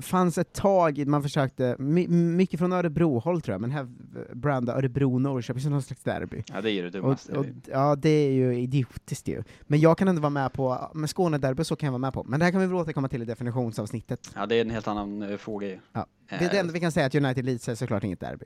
[0.00, 3.88] fanns ett tag man försökte, my, mycket från Örebro-håll tror jag, men här
[4.32, 6.42] branda Örebro-Norrköping som någon slags derby.
[6.46, 7.32] Ja det är ju det Och, dummaste.
[7.38, 9.42] och, ja, det är ju idiotiskt ju.
[9.62, 12.24] Men jag kan ändå vara med på, med Skånederby så kan jag vara med på,
[12.24, 14.30] men det här kan vi väl återkomma till i definitionsavsnittet.
[14.34, 15.78] Ja det är en helt annan eh, fråga ju.
[15.92, 16.06] Ja.
[16.28, 18.44] Det, Eh, det enda vi kan säga är att United Leeds är såklart inget derby.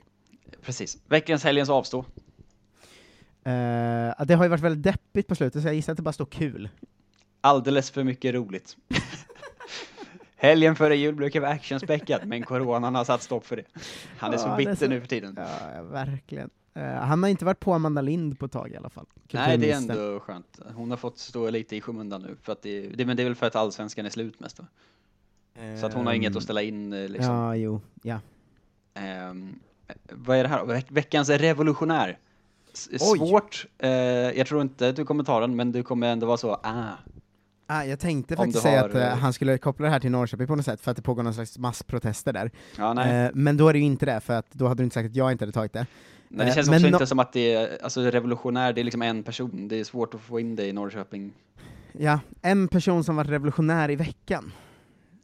[0.61, 0.97] Precis.
[1.07, 2.05] Veckans helgens avstå.
[3.43, 3.53] Eh,
[4.17, 6.13] ja, det har ju varit väldigt deppigt på slutet, så jag gissar att det bara
[6.13, 6.69] står kul.
[7.41, 8.77] Alldeles för mycket roligt.
[10.41, 13.63] Helgen före jul brukar vara actionspäckad, men coronan har satt stopp för det.
[14.17, 15.39] Han är så Ja, är bitter så- nu för tiden.
[15.75, 16.49] Ja, verkligen.
[16.73, 19.05] Eh, han har inte varit på Amanda Lind på ett tag i alla fall.
[19.31, 20.59] Nej, det är ändå skönt.
[20.75, 23.25] Hon har fått stå lite i skymundan nu, för att det, det, men det är
[23.25, 24.65] väl för att allsvenskan är slut mest va?
[25.79, 27.33] Så att hon har inget att ställa in eh, liksom.
[27.35, 28.19] Ja, jo, ja.
[28.93, 29.59] Ehm,
[30.11, 30.65] vad är det här då?
[30.73, 32.17] Veck- Veckans revolutionär.
[32.73, 33.17] S- Oj.
[33.17, 33.65] Svårt.
[33.77, 36.83] Eh, jag tror inte du kommer ta den, men du kommer ändå vara så, ah.
[37.71, 40.47] Ah, jag tänkte faktiskt säga har, att eh, han skulle koppla det här till Norrköping
[40.47, 42.51] på något sätt, för att det pågår någon slags massprotester där.
[42.77, 43.05] Ja.
[43.05, 45.09] Eh, men då är det ju inte det, för att då hade du inte sagt
[45.09, 45.87] att jag inte hade tagit det.
[46.27, 48.83] Nej, det känns men också no- inte som att det är, alltså revolutionär, det är
[48.83, 49.67] liksom en person.
[49.67, 51.33] Det är svårt att få in det i Norrköping.
[51.91, 54.51] Ja, en person som var revolutionär i veckan.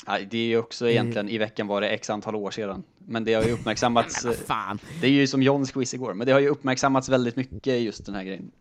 [0.07, 2.83] Nej, det är ju också egentligen, i veckan var det x antal år sedan.
[2.97, 4.25] Men det har ju uppmärksammats.
[4.47, 4.79] Men.
[5.01, 8.05] Det är ju som Johns quiz igår, men det har ju uppmärksammats väldigt mycket just
[8.05, 8.51] den här grejen,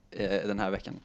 [0.46, 1.00] den här veckan.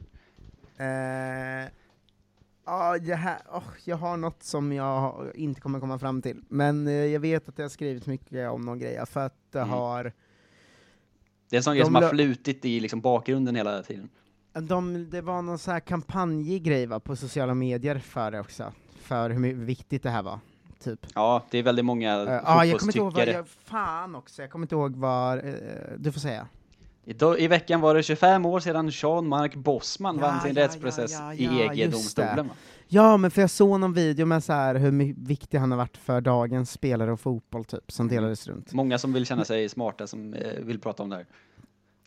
[2.70, 6.42] Eh, Ja, det här, åh, jag har något som jag inte kommer komma fram till,
[6.48, 9.58] men eh, jag vet att det har skrivits mycket om någon grej, för att det
[9.58, 9.70] Mm.
[9.70, 10.12] har...
[11.50, 14.08] Det är en sån De grej som har flutit i liksom bakgrunden hela tiden.
[14.52, 18.72] De, det var någon så här kampanjig grej va, på sociala medier för det också,
[19.00, 20.38] för hur viktigt det här var,
[20.84, 21.06] typ.
[21.14, 23.30] Ja, det är väldigt många Eh, Ja, jag kommer inte ihåg vad, fotbollstyckare.
[23.36, 25.54] jag, fan också, jag kommer inte ihåg vad, eh,
[25.98, 26.48] du får säga.
[27.38, 31.34] I veckan var det 25 år sedan Jean-Marc Bosman Ja, vann sin ja, rättsprocess ja,
[31.34, 32.50] i EG-domstolen.
[32.88, 35.96] Ja, men för jag såg någon video med så här hur viktig han har varit
[35.96, 38.72] för dagens spelare och fotboll, typ, som delades runt.
[38.72, 41.26] Många som vill känna sig smarta som eh, vill prata om det här.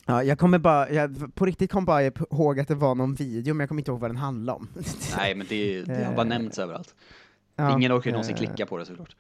[0.06, 3.54] Ja, jag kommer bara, jag på riktigt kom bara ihåg att det var någon video,
[3.54, 4.68] men jag kommer inte ihåg vad den handlade om.
[5.18, 6.96] Nej, men det, det har bara Eh, nämnts överallt.
[7.78, 8.40] Ingen orkar ju någonsin eh.
[8.40, 9.16] klicka på det såklart.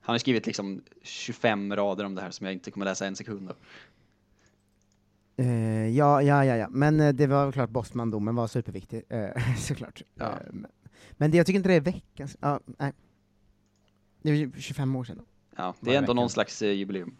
[0.00, 3.16] Han har skrivit liksom 25 rader om det här som jag inte kommer läsa en
[3.16, 3.56] sekund av.
[5.36, 9.30] Eh, ja, ja, ja, ja, men eh, det var väl klart Bosman-domen var superviktig, eh,
[9.58, 10.02] såklart.
[10.14, 10.38] Ja.
[11.16, 12.92] Men- det, jag tycker inte det är veckans, ja, nej.
[14.22, 15.24] Det är ju 25 år sedan då.
[15.56, 16.28] Ja, det är ändå någon veckan?
[16.30, 17.16] slags eh, jubileum.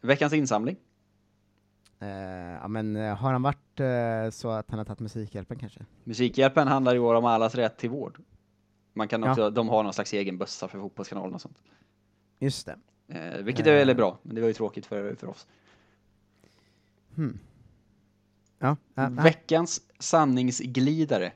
[0.00, 0.76] Veckans insamling.
[2.60, 5.80] Ja, men har han varit så att han har tagit Musikhjälpen kanske?
[6.04, 8.22] Musikhjälpen handlar i år om allas rätt till vård.
[8.92, 9.30] Man kan Ja.
[9.30, 11.58] också, de har någon slags egen bössa för fotbollskanalen och sånt.
[12.38, 12.76] Just det.
[13.42, 15.46] Vilket är väldigt bra, men det var ju tråkigt för, för oss.
[17.16, 17.38] Hmm.
[18.58, 19.22] Ja, ja, ja.
[19.22, 21.32] Veckans sanningsglidare.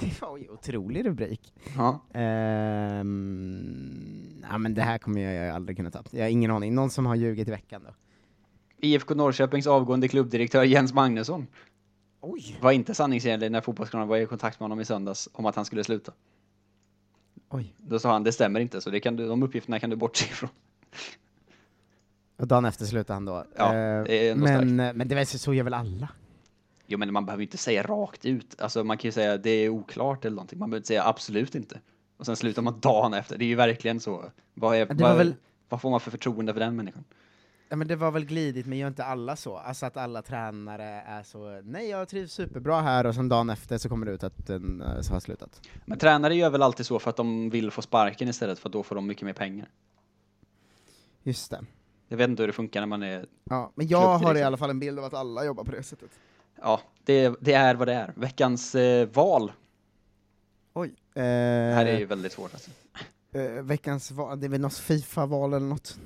[0.00, 1.52] Det var ju otrolig rubrik.
[1.76, 2.00] Ja.
[2.14, 3.12] Ehm,
[4.50, 6.02] ja, men det här kommer jag, jag aldrig kunna ta.
[6.10, 6.74] Jag har ingen aning.
[6.74, 7.94] Någon som har ljugit i veckan då?
[8.78, 11.46] IFK Norrköpings avgående klubbdirektör Jens Magnusson
[12.20, 12.58] Oj.
[12.60, 15.64] var inte sanningsenlig när fotbollskanalen var i kontakt med honom i söndags om att han
[15.64, 16.12] skulle sluta.
[17.48, 17.74] Oj.
[17.78, 20.24] Då sa han, det stämmer inte, så det kan du, de uppgifterna kan du bortse
[20.24, 20.50] ifrån.
[22.42, 23.44] Och dagen efter slutade han då.
[23.56, 26.08] Ja, Eh, är ändå men, men det var så, gör väl alla?
[26.86, 28.60] Jo, men man behöver inte säga rakt ut.
[28.60, 30.58] Alltså, man kan ju säga det är oklart eller någonting.
[30.58, 31.80] Man behöver inte säga absolut inte.
[32.16, 33.38] Och sen slutar man dagen efter.
[33.38, 34.24] Det är ju verkligen så.
[34.54, 35.34] Vad, är, Men vad, väl-
[35.68, 37.04] vad får man för förtroende för den människan?
[37.68, 39.56] Ja, men det var väl glidigt, men gör inte alla så?
[39.56, 43.78] Alltså att alla tränare är så, nej jag trivs superbra här, och sen dagen efter
[43.78, 45.68] så kommer det ut att den eh, har slutat.
[45.84, 48.72] Men tränare gör väl alltid så för att de vill få sparken istället för att
[48.72, 49.68] då får de mycket mer pengar.
[51.22, 51.60] Just det.
[52.12, 53.26] Jag vet inte hur det funkar när man är...
[53.44, 54.46] Ja, men jag har i klubbdirektör.
[54.46, 56.10] alla fall en bild av att alla jobbar på det sättet.
[56.60, 58.12] Ja, det, det är vad det är.
[58.16, 59.52] Veckans eh, val.
[60.72, 60.88] Oj.
[60.88, 62.70] Eh, Det här är ju väldigt svårt alltså.
[63.32, 65.98] eh, veckans val, det är väl något Fifa-val eller något?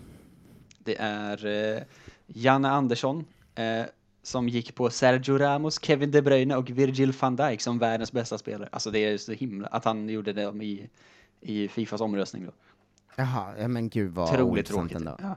[0.79, 1.47] Det är
[1.77, 1.83] eh,
[2.27, 3.83] Janne Andersson eh,
[4.23, 8.39] som gick på Sergio Ramos, Kevin De Bruyne och Virgil van Dijk som världens bästa
[8.39, 8.69] spelare.
[8.73, 10.89] Alltså det är så himla att han gjorde det i,
[11.41, 12.53] i Fifas omröstning då.
[13.17, 15.09] Jaha, ja, men gud vad ointressant tråkigt.
[15.09, 15.17] ändå.
[15.23, 15.37] Ja.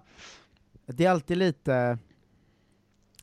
[0.94, 1.98] Det är alltid lite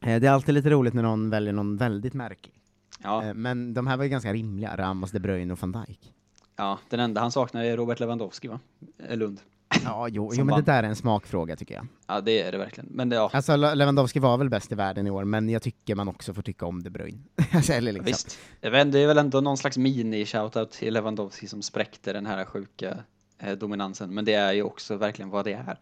[0.02, 2.54] eh, det är alltid lite roligt när någon väljer någon väldigt märklig.
[3.02, 3.24] Ja.
[3.24, 6.12] Eh, Men de här var ju ganska rimliga, Ramos, De Bruyne och van Dijk.
[6.56, 8.60] ja, den enda han saknar är Robert Lewandowski va?
[9.08, 9.40] Eh, Lund.
[9.84, 10.64] Ja, jo, jo men vann.
[10.64, 11.86] det där är en smakfråga tycker jag.
[12.06, 12.88] Ja, det är det verkligen.
[12.92, 15.62] Men det, ja, Alltså Le- Lewandowski var väl bäst i världen i år, men jag
[15.62, 17.18] tycker man också får tycka om De Bruyne.
[17.70, 18.04] Eller liksom.
[18.04, 18.38] visst.
[18.60, 22.98] Det är väl ändå någon slags mini-shoutout till Lewandowski som spräckte den här sjuka
[23.38, 24.14] eh, dominansen.
[24.14, 25.78] Men det är ju också verkligen vad det är.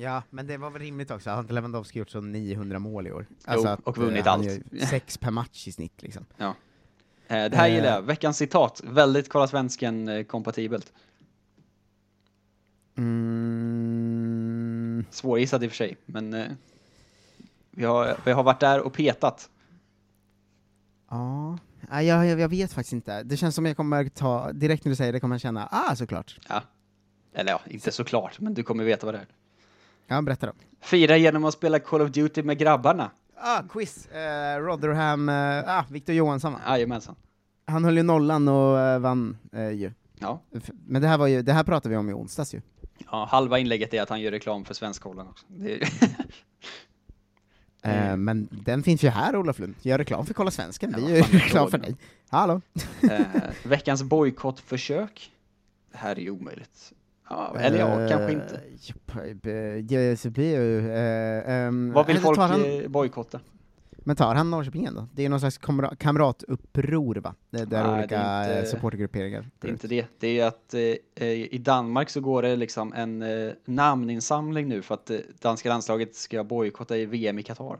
[0.00, 3.12] Ja, men det var väl rimligt också, har inte Lewandowski gjort så 900 mål i
[3.12, 3.26] år?
[3.54, 4.60] Jo, att, och vunnit eh, han allt.
[4.90, 6.24] Sex per match i snitt liksom.
[6.36, 6.54] Ja.
[7.28, 7.74] Eh, det här Eh.
[7.74, 8.02] gillar jag.
[8.02, 8.80] Veckans citat.
[8.84, 10.92] Väldigt Kolla Svensken-kompatibelt.
[13.68, 16.46] Mm, Svårgissat i och för sig, men eh,
[17.70, 19.50] vi, har, vi har varit där och petat.
[21.10, 21.58] ja,
[21.90, 23.22] jag, jag, jag vet faktiskt inte.
[23.22, 25.96] Det känns som jag kommer ta, direkt när du säger det kommer jag känna, ah
[25.96, 26.38] såklart.
[26.48, 26.62] Ja.
[27.32, 29.26] Eller ja, inte såklart, men du kommer veta vad det är.
[30.08, 30.52] Ja, berätta då.
[30.80, 33.10] Fira genom att spela Call of Duty med grabbarna.
[33.36, 34.06] Ah, quiz!
[34.06, 36.60] Eh, Rotherham, eh, ah, Victor Johansson va?
[36.66, 37.14] Jajamensan.
[37.66, 39.92] Han höll ju nollan och eh, vann eh, ju.
[40.18, 40.42] Ja.
[40.86, 42.60] Men det här var ju, det här pratade vi om i onsdags ju.
[43.10, 45.46] ja, halva inlägget är att han gör reklam för Svenskkollen också.
[45.60, 45.78] Är,
[47.82, 51.08] Eh, men den finns ju här Olof Lund, gör reklam för Kolla Svensken, vi Ja,
[51.08, 51.96] gör vad fan, reklam för dig.
[52.28, 52.60] Hallå?
[53.02, 53.20] eh,
[53.64, 55.32] veckans bojkottförsök.
[55.92, 56.92] Det här är ju omöjligt.
[57.30, 58.44] Ja, eller ja, kanske inte.
[58.44, 58.60] inte.
[61.94, 63.40] Vad vill folk han, eh, bojkotta?
[63.98, 65.08] Men tar han Norrköping igen då?
[65.12, 67.34] Det är någon slags kamra- kamratuppror va?
[67.50, 69.50] Där Nej, olika det inte- supportergrupperingar.
[69.60, 70.06] Det är inte det.
[70.18, 70.80] Det är att eh,
[71.14, 75.68] eh, i Danmark så går det liksom en eh, namninsamling nu för att eh, danska
[75.68, 77.78] landslaget ska bojkotta i VM i Qatar.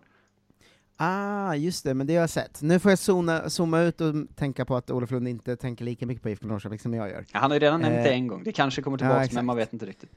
[1.00, 2.62] Ah, just det, men det har jag sett.
[2.62, 6.06] Nu får jag zooma, zooma ut och tänka på att Olof Lund inte tänker lika
[6.06, 7.24] mycket på IFK Norrköping som jag gör.
[7.32, 8.42] Ja, han har ju redan nämnt Eh, det en gång.
[8.44, 9.34] Det kanske kommer ja, tillbaka, exakt.
[9.34, 10.10] men man vet inte riktigt.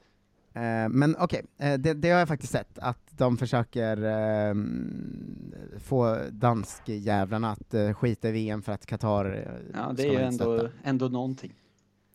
[0.54, 4.56] Eh, men okej, eh, det, det har jag faktiskt sett, att de försöker eh,
[5.80, 10.18] få danskjävlarna att eh, skita i VM för att Qatar eh, Ja, det är ju
[10.18, 10.74] ändå, instötta.
[10.84, 11.54] ändå någonting.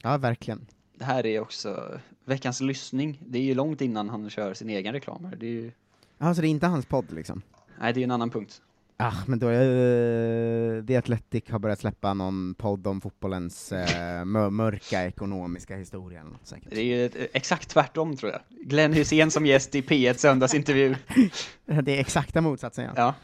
[0.02, 0.66] Ja, verkligen.
[0.98, 3.22] Det här är också veckans lyssning.
[3.26, 5.30] Det är ju långt innan han kör sin egen reklam.
[5.36, 5.72] Det är ju,
[6.18, 7.42] Ja, så det är inte hans podd liksom?
[7.80, 8.62] Nej, det är ju en annan punkt.
[8.98, 14.50] Ah, men då är The Athletic har börjat släppa någon podd om fotbollens eh, mör-
[14.50, 16.70] mörka ekonomiska historia eller något säkert.
[16.70, 18.40] Det är ju ett- exakt tvärtom tror jag.
[18.68, 20.94] Glenn Hussein som gäst i P1 söndagsintervju.
[21.82, 22.92] Det är exakta motsatsen ja.
[22.96, 23.14] Ja.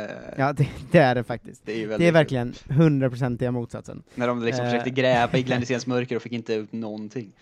[0.00, 0.06] Eh,
[0.38, 1.62] Ja, det, det är det faktiskt.
[1.64, 4.02] Det är det är verkligen hundraprocentiga motsatsen.
[4.14, 7.32] När de liksom Eh, försökte gräva i Glenn Hyséns mörker och fick inte ut någonting.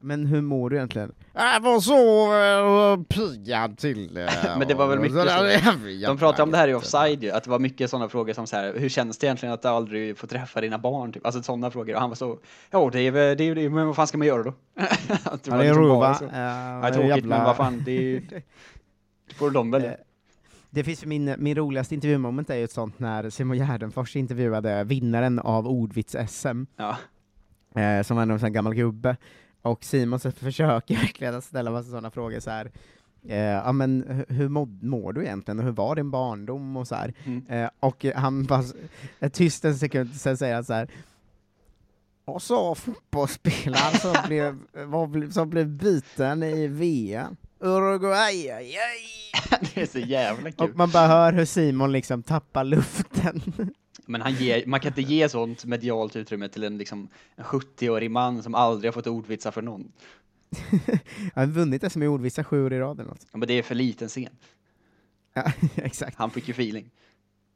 [0.00, 1.12] Men hur mår du egentligen?
[1.34, 2.32] Jag var så
[2.96, 5.28] uh, piggad till uh, Men det var väl mycket så.
[5.28, 6.06] så.
[6.06, 8.46] De pratade om det här i Offside ju, att det var mycket sådana frågor som
[8.46, 11.12] så här, hur känns det egentligen att du aldrig får träffa dina barn?
[11.12, 11.26] Typ?
[11.26, 11.94] Alltså sådana frågor.
[11.94, 12.38] Och han var så,
[12.70, 14.54] ja det är väl det, är, det, men vad fan ska man göra då?
[15.24, 16.24] Att Ja, var det är liksom så.
[16.24, 16.32] Uh,
[16.82, 18.22] Ja, tråkigt, men vad fan, det är ju...
[19.36, 19.90] Får de väl Eh,
[20.70, 25.38] Det finns min, min roligaste intervjumoment är ju ett sånt när Simon Gärdenfors intervjuade vinnaren
[25.38, 26.96] av ordvits-SM, Ja.
[27.80, 29.16] eh, som var en sån gammal gubbe,
[29.68, 32.70] och Simon försöker verkligen att ställa massa sådana frågor så här.
[33.28, 36.88] Eh, ja men hu- hur må, mår du egentligen, och hur var din barndom och
[36.88, 37.14] så här.
[37.24, 37.46] Mm.
[37.48, 38.64] Eh, och han bara
[39.20, 40.88] är tyst en sekund, sen säger han så här.
[42.24, 47.36] Och så fotbollsspelaren som blev, var, som blev biten i VM.
[47.60, 48.76] Uruguay, aj.
[49.74, 50.70] det är så jävla kul.
[50.70, 53.42] Och man bara hör hur Simon liksom tappar luften.
[54.08, 58.10] Men han ger, man kan inte ge sånt medialt utrymme till en, liksom, en 70-årig
[58.10, 59.92] man som aldrig har fått ordvitsar för någon.
[61.34, 63.26] Han har vunnit SM i ordvitsar sju år i rad eller något.
[63.32, 64.32] Ja, men det är för liten scen.
[65.34, 65.42] Ja,
[65.76, 66.16] exakt.
[66.16, 66.90] Han fick ju feeling.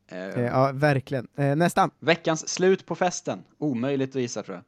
[0.09, 1.29] Eh, ja, verkligen.
[1.37, 1.91] Eh, nästa.
[1.99, 3.39] Veckans slut på festen.
[3.59, 4.65] Omöjligt att gissa tror jag.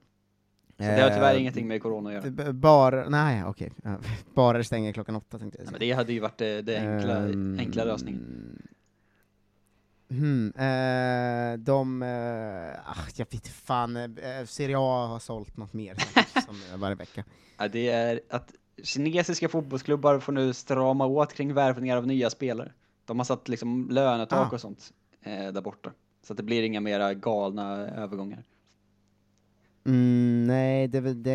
[0.76, 2.30] Så det har tyvärr ingenting med corona att göra.
[2.30, 3.72] b- Bar, nej okej.
[3.82, 3.96] Ja,
[4.34, 7.16] Barer stänger klockan åtta tänkte jag Nej, men det hade ju varit det, det enkla,
[7.18, 8.22] Ehm, enkla lösningen.
[10.18, 15.94] Hmm, eh, de, eh, ah, jag vet fan, eh, Serie A har sålt något mer
[16.46, 17.24] som eh, varje vecka.
[17.58, 18.52] Ja, det är att
[18.82, 22.72] kinesiska fotbollsklubbar får nu strama åt kring värvningar av nya spelare.
[23.04, 24.54] De har satt liksom lönetak Ah.
[24.54, 24.92] och sånt
[25.22, 25.92] eh, där borta.
[26.26, 28.44] Så att det blir inga mera galna övergångar.
[29.86, 31.32] Mm, nej, det, det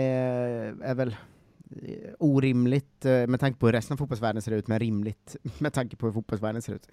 [0.84, 1.16] är väl
[1.82, 5.74] eh, orimligt eh, med tanke på hur resten av fotbollsvärlden ser ut, men rimligt med
[5.74, 6.88] tanke på hur fotbollsvärlden ser ut.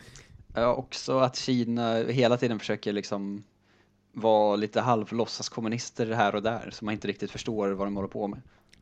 [0.57, 3.43] Ja, också att Kina hela tiden försöker liksom
[4.13, 8.29] vara lite halvlåtsaskommunister här och där, så man inte riktigt förstår vad de håller på
[8.29, 8.41] med.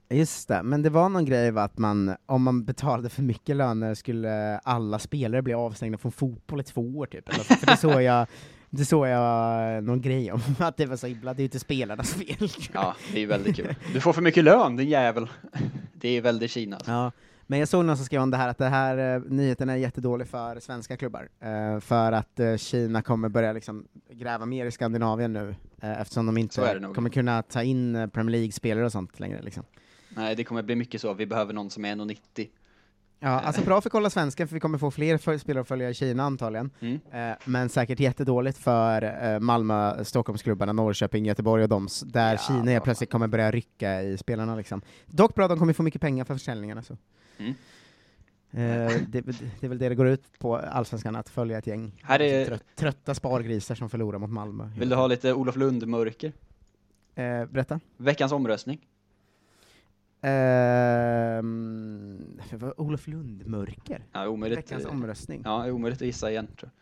[0.08, 3.56] Just det, men det var någon grej va, att man, om man betalade för mycket
[3.56, 7.28] löner skulle alla spelare bli avstängda från fotboll i två år typ.
[7.28, 8.26] Eller, för det såg jag,
[8.70, 11.60] det såg jag någon grej om, att det var så himla, det är ju inte
[11.60, 12.48] spelarnas fel.
[12.72, 13.74] Ja, det är väldigt kul.
[13.92, 15.28] Du får för mycket lön, din jävel.
[15.92, 16.76] Det är väldigt Kina.
[16.76, 16.90] Alltså.
[16.90, 17.12] Ja,
[17.46, 19.76] men jag såg någon som skrev om det här, att det här eh, nyheten är
[19.76, 24.70] jättedålig för svenska klubbar, eh, för att eh, Kina kommer börja liksom gräva mer i
[24.70, 29.20] Skandinavien nu, eh, eftersom de inte kommer kunna ta in eh, Premier League-spelare och sånt
[29.20, 29.42] längre.
[29.42, 29.62] Liksom.
[30.08, 31.14] Nej, det kommer bli mycket så.
[31.14, 32.48] Vi behöver någon som är 1,90.
[33.20, 35.94] Ja, alltså bra för kolla svenska, för vi kommer få fler spelare att följa i
[35.94, 37.00] Kina antagligen, Mm.
[37.12, 39.02] eh, men säkert jättedåligt för
[39.34, 44.16] eh, Malmö, Stockholmsklubbarna, Norrköping, Göteborg och de, där Kina helt plötsligt kommer börja rycka i
[44.18, 44.82] spelarna liksom.
[45.06, 46.96] Dock bra, de kommer få mycket pengar för försäljningarna så.
[47.38, 47.54] Mm.
[48.50, 51.92] Eh, det, det är väl det det går ut på, Allsvenskan, att följa ett gäng
[52.02, 54.68] Här är- trött, trötta spargrisar som förlorar mot Malmö.
[54.78, 56.32] Vill du ha lite Olof Lund-mörker?
[57.14, 57.80] Eh, berätta.
[57.96, 58.80] Veckans omröstning.
[61.04, 62.18] Ehm,
[62.52, 64.02] vad- Olof Lund-mörker?
[64.12, 64.58] Ja, omöjligt.
[64.58, 65.42] Veckans omröstning?
[65.44, 66.80] Ja, omöjligt att gissa igen tror jag.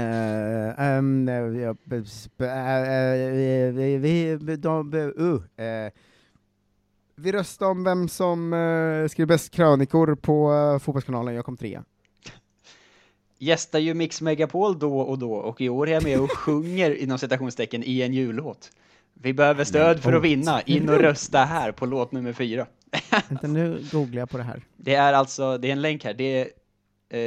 [0.00, 5.90] Eh, ehm, eh, ja, b- sp- eh, eh, vi, vi, vi, de, uh, eh,
[7.16, 11.84] vi röstar om vem som uh, skriver bäst krönikor på uh, Fotbollskanalen, jag kom trea.
[13.38, 16.94] Gästar ju Mix Megapol då och då och i år är jag med och sjunger
[16.94, 18.70] inom citationstecken i en jullåt.
[19.14, 20.62] Vi behöver stöd för att vinna.
[20.62, 22.66] In och rösta här på låt nummer fyra.
[23.28, 24.62] Vänta, nu googlar jag på det här.
[24.76, 26.14] Det är alltså, det är en länk här.
[26.14, 26.48] Det är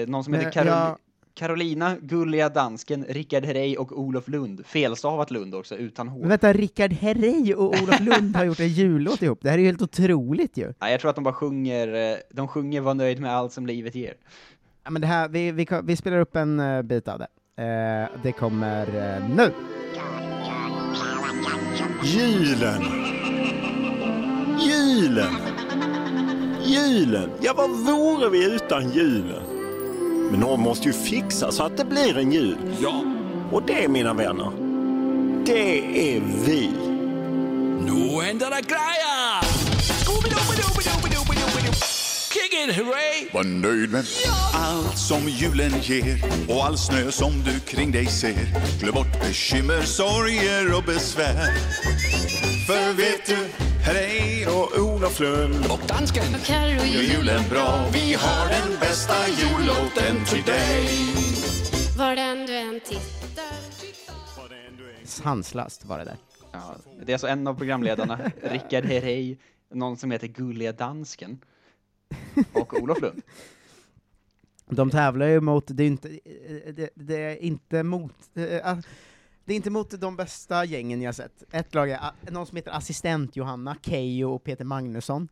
[0.01, 0.97] eh, någon som heter Karol jag-
[1.37, 4.65] Carolina, Gulliga Dansken, Rickard Herrey och Olof Lund.
[4.65, 6.19] Felstavat Lund också, utan H.
[6.19, 9.61] Men vänta, Rickard Herrey och Olof Lund har gjort en jullåt ihop, det här är
[9.61, 10.73] ju helt otroligt ju!
[10.79, 13.67] Nej, jag tror att de bara sjunger, eh, de sjunger var nöjd med allt som
[13.67, 14.13] livet ger.
[14.83, 17.27] Ja, men det här, vi, vi, vi spelar upp en eh, bit av det.
[17.63, 18.85] Eh, det kommer
[19.35, 19.51] nu!
[22.03, 22.81] Julen!
[24.59, 25.33] Julen!
[26.63, 27.29] Julen!
[27.41, 29.56] Ja, vad vore vi utan julen?
[30.31, 32.57] Men någon måste ju fixa så att det blir en jul.
[32.81, 33.03] Ja.
[33.51, 34.51] Och det, mina vänner,
[35.45, 36.69] det är vi.
[37.85, 39.57] Nu händer det grejer!
[42.33, 43.27] Kick it, hooray!
[43.33, 44.05] Var nöjd med
[44.53, 49.81] Allt som julen ger och all snö som du kring dig ser Glöm bort bekymmer,
[49.81, 51.53] sorger och besvär
[52.67, 53.37] För vet du,
[53.81, 55.65] hej och Olof Lund.
[55.71, 56.23] Och dansken.
[56.45, 57.89] Carro gör julen bra.
[57.93, 60.87] Vi har den bästa jullåten till dig.
[61.97, 63.57] Var den du än tittar?
[65.03, 66.17] Sanslöst var det där.
[66.51, 69.37] Ja, det är alltså en av programledarna, Rickard Herrey,
[69.73, 71.39] någon som heter Gulliga Dansken.
[72.53, 73.21] Och Olof Lund.
[74.69, 78.77] De tävlar ju mot, det är inte, eh, det, det är inte mot, eh,
[79.47, 81.43] det är inte mot de bästa gängen jag sett.
[81.51, 85.27] Ett lag är någon som heter Assistent Johanna, Keyyo och Peter Magnusson.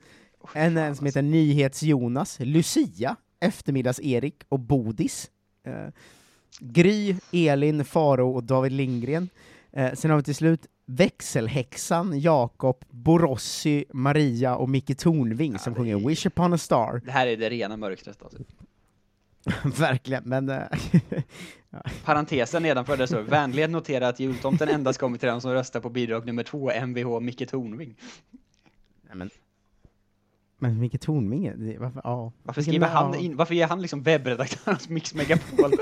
[0.54, 5.32] En, en som heter Nyhets-Jonas, Lucia, Eftermiddags-Erik och Bodis.
[5.64, 5.88] Eh,
[6.60, 9.30] Gry, Elin, Faro och David Lindgren.
[9.72, 16.08] Eh, sen har vi till slut växelhäxan, Jakob, Borossi, Maria och Micke Tornving som sjunger
[16.08, 17.02] Wish upon a star.
[17.06, 18.40] Det här är det rena mörkret alltså.
[19.82, 20.50] Verkligen, men...
[22.06, 25.90] Parentesen nedanför det står vänligen notera att jultomten endast kommer till den som röstar på
[25.90, 27.96] bidrag nummer två, Mvh Micke Tornving.
[29.02, 29.30] Nej, men,
[30.60, 32.32] men Micke Tornving, det- varför, ja.
[32.44, 33.20] Varför skriver han ja.
[33.20, 35.72] in, varför är han liksom webbredaktör hos Mix Megapol?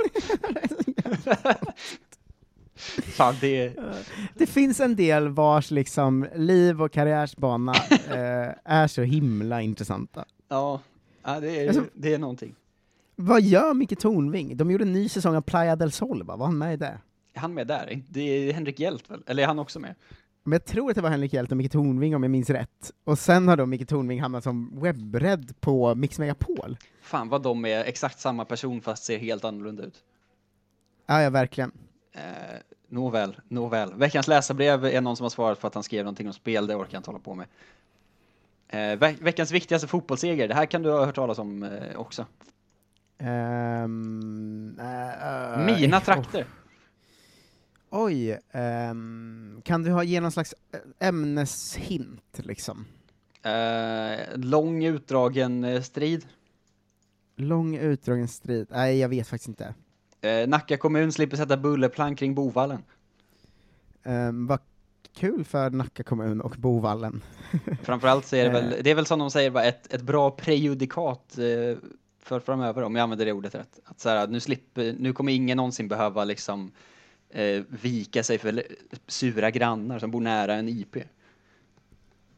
[3.04, 3.94] Fan, det är...
[4.36, 10.26] Det finns en del vars liksom liv och karriärsbana eh, är så himla intressanta.
[10.50, 10.82] Ja,
[11.24, 12.56] ja det, är, Alltså- det är någonting.
[13.16, 14.58] Vad gör Micke Tornving?
[14.58, 16.36] De gjorde en ny säsong av Playa del Sol, va?
[16.36, 17.00] var han med i det?
[17.34, 18.04] Är han med där?
[18.10, 19.24] Det är Henrik Hjelt väl?
[19.28, 19.96] Eller är han också med?
[20.44, 22.92] Men jag tror att det var Henrik Hjelt och Micke Tornving om jag minns rätt.
[23.04, 26.78] Och sen har då Micke Tornving hamnat som webbred på Mix Megapol.
[27.02, 30.04] Fan vad de är exakt samma person fast ser helt annorlunda ut.
[31.06, 31.72] Ja, ja, verkligen.
[32.12, 32.22] Eh,
[32.88, 33.94] nåväl, nåväl.
[33.94, 36.76] Veckans läsarbrev är någon som har svarat för att han skrev någonting om spel, det
[36.76, 37.48] orkar jag inte hålla på med.
[38.68, 42.26] Eh, ve veckans viktigaste fotbollsseger, det här kan du ha hört talas om eh, också.
[43.24, 46.04] Ehm, eh, eh, Mina oh.
[46.04, 46.46] trakter.
[47.90, 52.86] Oj, ehm, kan du ha, ge någon slags eh, ämneshint, liksom?
[53.44, 56.26] Eh, lång utdragen strid.
[57.36, 58.68] Lång utdragen strid?
[58.70, 59.74] Nej, jag vet faktiskt inte.
[60.48, 62.84] Nacka kommun slipper sätta bullerplank kring Bovallen.
[64.04, 64.60] Um, vad
[65.16, 67.24] kul för Nacka kommun och Bovallen.
[67.82, 71.38] Framförallt så är det väl, det är väl som de säger, ett, ett bra prejudikat
[72.26, 73.80] för framöver, om jag använder det ordet rätt.
[73.86, 76.72] Att så här, nu, slipper, nu kommer ingen någonsin behöva liksom
[77.30, 78.64] eh, vika sig för
[79.08, 80.96] sura grannar som bor nära en IP.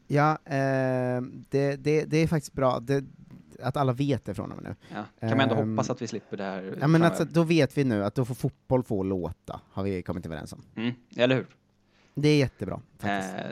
[0.06, 3.04] Ja, ehm, det, det, det är faktiskt bra det,
[3.62, 4.94] att alla vet det från och med nu.
[4.94, 7.42] Ja, kan man ändå Ehm, hoppas att vi slipper det här Ja men alltså, då
[7.42, 10.62] vet vi nu att då får fotboll få låta, har vi kommit överens om.
[10.76, 11.46] Mm, eller hur?
[12.14, 13.34] Det är jättebra, faktiskt.
[13.34, 13.44] Eh,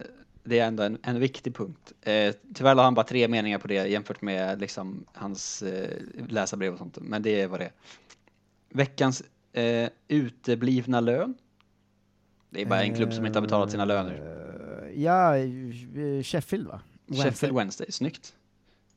[0.44, 1.92] det är ändå en, en viktig punkt.
[2.02, 5.90] Eh, tyvärr har han bara tre meningar på det jämfört med liksom, hans eh,
[6.28, 7.72] läsarbrev och sånt, men det är vad det är.
[8.68, 9.22] Veckans
[9.52, 11.34] eh, uteblivna lön.
[12.50, 14.12] Det är bara en klubb som inte har betalat sina löner.
[14.14, 14.44] Eh,
[15.02, 16.80] Ja, eh, Sheffield va?
[17.22, 18.34] Sheffield Wednesday, snyggt.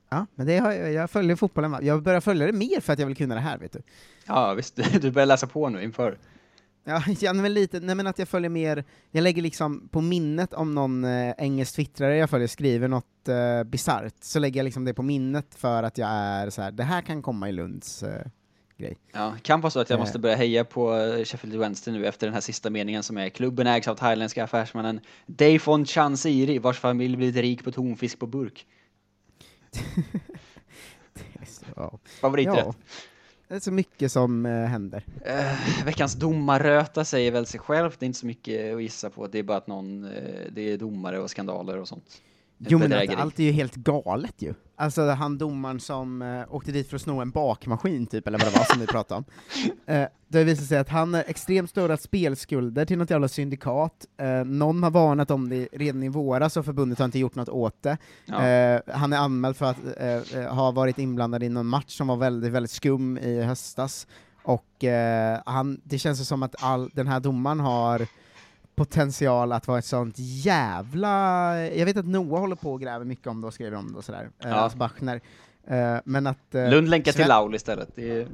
[0.10, 1.78] Ja, men det har, jag jag följer fotbollen?
[1.82, 3.82] Jag börjar följa det mer för att jag vill kunna det här, vet du.
[4.26, 4.76] Ja, visst.
[5.02, 6.18] Du börjar läsa på nu inför.
[6.88, 10.54] Ja, ja men lite, nej men att jag följer mer, jag lägger liksom på minnet
[10.54, 14.86] om någon eh, engelsk twittrare jag följer skriver något eh, bisarrt, så lägger jag liksom
[14.86, 18.04] det på minnet för att jag är så här, det här kan komma i Lunds
[18.04, 18.26] eh,
[18.78, 18.98] grej.
[19.14, 20.00] Ja, kan vara så att jag Eh.
[20.00, 23.30] måste börja heja på eh, Sheffield Wednesday nu efter den här sista meningen som är
[23.30, 28.66] klubben ägs av thailändska affärsmannen Dayfon Chansiri vars familj blivit rik på tonfisk på burk.
[32.22, 32.66] Favoriträtt.
[32.66, 32.74] Ja.
[33.48, 35.04] Det är så mycket som eh, händer.
[35.26, 39.28] Eh, veckans domarröta säger väl sig själv, det är inte så mycket att gissa på,
[39.28, 42.22] det är bara att någon, eh, det är domare och skandaler och sånt.
[42.58, 44.54] Jo men att allt är ju helt galet ju.
[44.80, 48.48] Alltså han domaren som eh, åkte dit för att sno en bakmaskin typ, eller vad
[48.48, 49.26] det var som vi pratade om.
[49.86, 54.06] Eh, det visar sig att han har extremt stora spelskulder till något jävla syndikat.
[54.18, 57.50] Eh, någon har varnat om det redan i våras och förbundet har inte gjort något
[57.50, 57.98] åt det.
[58.26, 58.48] Ja.
[58.48, 62.08] Eh, han är anmäld för att eh, eh, ha varit inblandad i någon match som
[62.08, 64.08] var väldigt, väldigt skum i höstas.
[64.44, 68.08] Och eh, han, det känns som att all, den här domaren har
[68.78, 71.12] potential att vara ett sånt jävla...
[71.66, 73.98] Jag vet att Noah håller på och gräver mycket om det och skriver om det
[73.98, 74.56] och sådär, eh, Ja.
[74.56, 75.22] alltså Bachner.
[75.68, 76.56] Eh, men att...
[76.56, 78.28] eh, Lund länkar till Laul istället, det är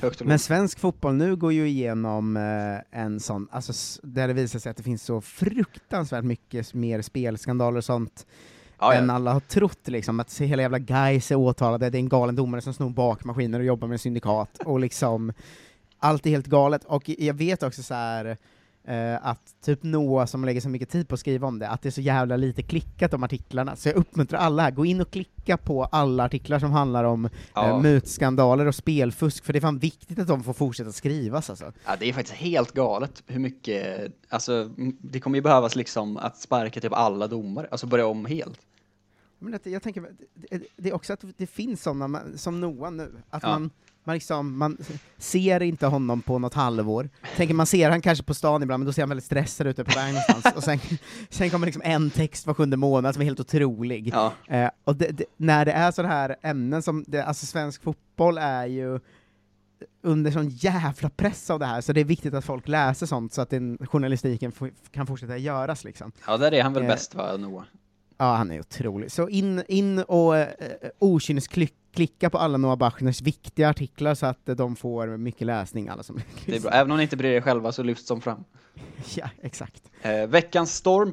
[0.00, 3.72] högt och Men svensk fotboll nu går ju igenom eh, en sån, alltså
[4.02, 8.26] där det visar sig att det finns så fruktansvärt mycket mer spelskandaler och sånt
[8.78, 12.00] Ja, än alla har trott liksom, att se hela jävla guys är åtalade, det är
[12.00, 15.32] en galen domare som snor bakmaskiner och jobbar med syndikat, och liksom
[15.98, 18.36] allt är helt galet, och jag vet också så här
[18.84, 21.82] eh, att typ Noah som lägger så mycket tid på att skriva om det, att
[21.82, 25.00] det är så jävla lite klickat om artiklarna, så jag uppmuntrar alla här, gå in
[25.00, 27.68] och klicka på alla artiklar som handlar om Ja.
[27.68, 31.72] eh, mutskandaler och spelfusk, för det är fan viktigt att de får fortsätta skrivas alltså.
[31.86, 34.70] Ja, det är faktiskt helt galet hur mycket, alltså
[35.00, 38.60] det kommer ju behövas liksom att sparka typ alla domare, alltså börja om helt.
[39.42, 40.04] Men att, jag tänker,
[40.34, 43.48] det, det är också att det finns sådana, som Noah nu, att Ja.
[43.48, 43.70] man,
[44.10, 44.76] man, liksom, man
[45.18, 48.86] ser inte honom på något halvår, tänker man ser han kanske på stan ibland, men
[48.86, 50.78] då ser han väldigt stressad ut på väg någonstans, och sen,
[51.28, 54.10] sen kommer liksom en text var sjunde månad som är helt otrolig.
[54.14, 54.32] Ja.
[54.48, 58.38] Eh, och det, det, när det är sådana här ämnen som, det, alltså svensk fotboll
[58.38, 59.00] är ju
[60.02, 63.32] under sån jävla press av det här, så det är viktigt att folk läser sånt,
[63.32, 64.52] så att den journalistiken
[64.90, 66.12] kan fortsätta göras liksom.
[66.26, 67.64] Ja, där är han väl Eh, bäst va, Noah?
[68.18, 69.12] Ja, han är otrolig.
[69.12, 70.48] Så in, in och eh,
[71.90, 76.02] okynnesklicka på alla Noah Bachners viktiga artiklar så att eh, de får mycket läsning, alla
[76.02, 76.70] som Det är bra.
[76.70, 78.44] Även om ni inte bryr er själva så lyfts de fram.
[79.16, 79.82] Ja, exakt.
[80.02, 81.12] Eh, veckans storm.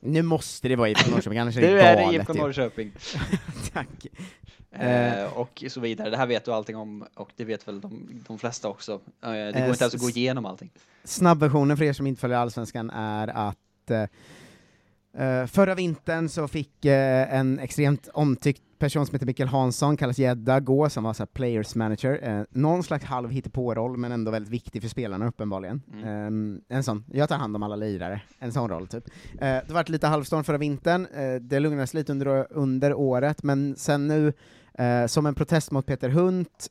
[0.00, 2.32] Nu måste det vara IFK Norrköping, annars är Nu det är det galet IFK.
[2.32, 2.92] Norrköping.
[3.72, 4.06] Tack.
[4.72, 6.10] Eh, och så vidare.
[6.10, 8.92] Det här vet du allting om, och det vet väl de, de flesta också.
[8.92, 10.70] Eh, det går Eh, inte ens att gå igenom allting.
[11.04, 13.90] Snabbversionen för er som inte följer Allsvenskan är att
[15.18, 20.18] eh, förra vintern så fick eh, en extremt omtyckt person som heter Mikael Hansson, kallas
[20.18, 24.52] Gedda, gå, som var så players manager, eh, någon slags halv hittepå-roll, men ändå väldigt
[24.52, 25.82] viktig för spelarna uppenbarligen.
[26.04, 29.04] Eh, en sån, jag tar hand om alla lirare, en sån roll typ.
[29.38, 31.06] Det var lite halvstorm förra vintern,
[31.40, 34.32] det lugnades lite under, under året, men sen nu,
[35.08, 36.68] som en protest mot Peter Hunt,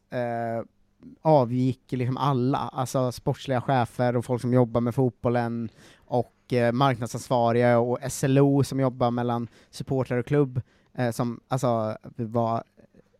[1.21, 5.69] avgick liksom alla, alltså sportsliga chefer och folk som jobbar med fotbollen,
[6.11, 10.61] och eh, marknadsansvariga och SLO som jobbar mellan supportrar och klubb,
[10.93, 12.63] eh, som alltså var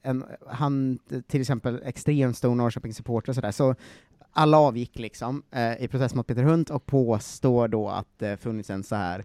[0.01, 3.75] en, han till exempel extremt stor Norrköpingssupporter och sådär, så
[4.31, 8.69] alla avgick liksom eh, i protest mot Peter Hunt och påstår då att det funnits
[8.69, 9.23] en så här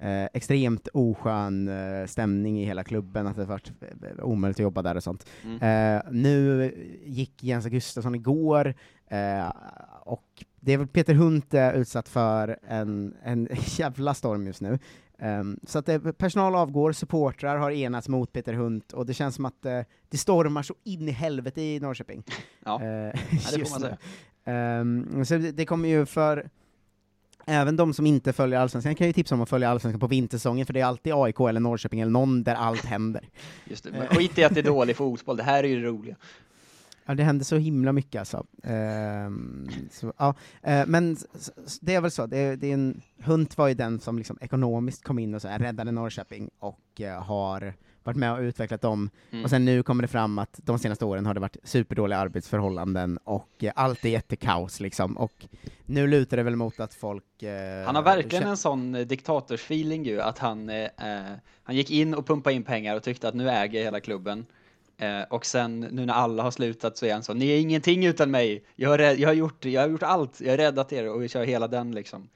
[0.00, 4.82] eh, extremt oskön eh, stämning i hela klubben, att det varit eh, omöjligt att jobba
[4.82, 5.26] där och sånt.
[5.60, 6.72] Eh, nu
[7.04, 8.74] gick Jens Gustafsson igår,
[9.08, 9.52] eh,
[10.00, 14.78] och det är väl Peter Hunt är utsatt för en, en jävla storm just nu.
[15.18, 19.34] Ehm, så att det, personal avgår, supportrar har enats mot Peter Hunt, och det känns
[19.34, 22.22] som att eh, det stormar så in i helvete i Norrköping.
[22.64, 23.96] Ja, Eh, ja det får man säga.
[24.44, 26.50] Ehm, så det, det kommer ju för
[27.46, 30.66] Även de som inte följer Allsvenskan kan ju tipsa om att följa Allsvenskan på vintersäsongen,
[30.66, 33.28] för det är alltid AIK eller Norrköping eller någon där allt händer.
[33.64, 33.90] Just det.
[33.98, 36.16] Men skit i att det är dålig fotboll, det här är ju det roliga.
[37.10, 38.46] Ja, det händer så himla mycket alltså.
[38.64, 40.34] Ehm, så, ja.
[40.62, 41.16] Eh, men
[41.80, 45.04] det är väl så, det det är en, Hunt var ju den som liksom ekonomiskt
[45.04, 49.10] kom in och så här, räddade Norrköping, och eh, har varit med och utvecklat dem,
[49.30, 49.44] Mm.
[49.44, 53.18] och sen nu kommer det fram att de senaste åren har det varit superdåliga arbetsförhållanden,
[53.24, 55.46] och eh, allt är jättekaos liksom, och
[55.86, 57.42] nu lutar det väl mot att folk...
[57.42, 61.32] eh, Han har verkligen en sån eh, diktatörsfeeling ju, att han, eh, eh,
[61.62, 64.46] han gick in och pumpade in pengar och tyckte att nu äger jag hela klubben.
[65.00, 68.06] Eh, och sen nu när alla har slutat så är han så, ni är ingenting
[68.06, 71.08] utan mig, jag har, jag har, gjort, jag har gjort allt, jag har räddat er
[71.08, 72.28] och vi kör hela den liksom.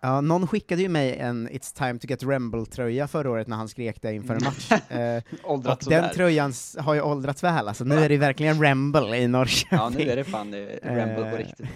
[0.00, 3.68] Ja, någon skickade ju mig en It's time to get Remble-tröja förra året när han
[3.68, 4.72] skrek det inför en match.
[4.72, 9.28] Eh, och den tröjan har ju åldrats väl, alltså nu är det verkligen Remble i
[9.28, 9.78] Norrköping.
[9.78, 11.66] Ja, nu är det fan eh, Ramble på Eh, riktigt.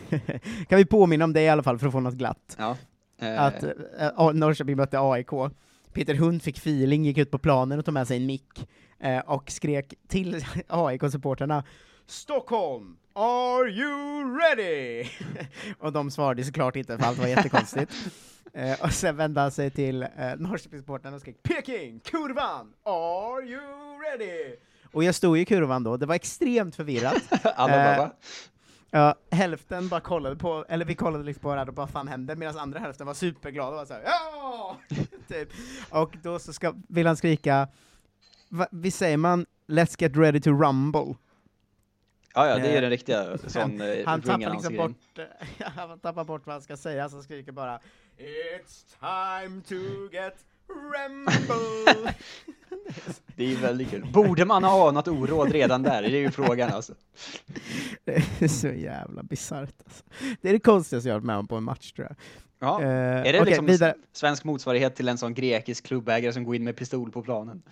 [0.69, 2.57] kan vi påminna om det i alla fall för att få något glatt?
[2.59, 2.77] Ja.
[3.21, 5.31] Eh, Att eh, Norrköping mötte AIK,
[5.93, 8.69] Peter Hund fick feeling, gick ut på planen och tog med sig en mick,
[9.25, 11.65] och skrek till AIK-supporterna
[12.07, 15.09] Stockholm, are you ready?
[15.79, 17.93] och de svarade såklart inte, för allt var jättekonstigt.
[18.55, 23.61] Eh, och sen vände han sig till eh, Norrköpingssupportrarna och skrek Peking, kurvan, are you
[24.03, 24.57] ready?
[24.93, 27.23] Och jag stod i kurvan då, det var extremt förvirrat.
[27.57, 28.09] Alla Eh?
[28.91, 32.37] Ja, hälften bara kollade på, eller vi kollade liksom på varandra och bara fan händer,
[32.37, 34.77] medan andra hälften var superglada och var såhär ja!
[35.29, 35.49] typ.
[35.91, 37.69] Och då så ska, vill han skrika,
[38.51, 41.15] va, visst säger man Let's get ready to rumble?
[42.35, 45.19] Ja, ja, det är Eh, den riktiga sån eh, han tappar liksom bort,
[45.61, 47.81] han tappar bort vad han ska säga, så skriker bara
[48.19, 49.75] It's time to
[50.13, 50.37] get
[50.69, 52.15] rumble!
[53.37, 54.07] Det är väldigt kul.
[54.13, 56.03] Borde man ha anat oråd redan där?
[56.03, 56.95] Det är ju frågan alltså.
[58.05, 60.05] Det är så jävla bisarrt alltså.
[60.41, 62.17] Det är det konstigaste jag har varit med om på en match tror jag.
[62.69, 62.83] Ja.
[62.83, 63.95] Eh, är det okej, liksom vidare.
[64.13, 67.63] svensk motsvarighet till en sån grekisk klubbägare som går in med pistol på planen?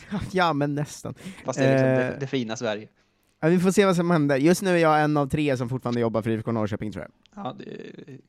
[0.32, 1.14] Ja, men nästan.
[1.44, 2.88] Fast det är liksom det, Eh, det fina Sverige.
[3.40, 4.36] Ja, vi får se vad som händer.
[4.36, 7.44] Just nu är jag en av tre som fortfarande jobbar för IFK Norrköping, tror jag.
[7.44, 7.64] Ja, det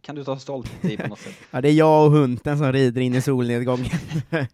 [0.01, 1.34] kan du ta stolt i på något sätt.
[1.51, 3.89] Ja, det är jag och Hunten som rider in i solnedgången.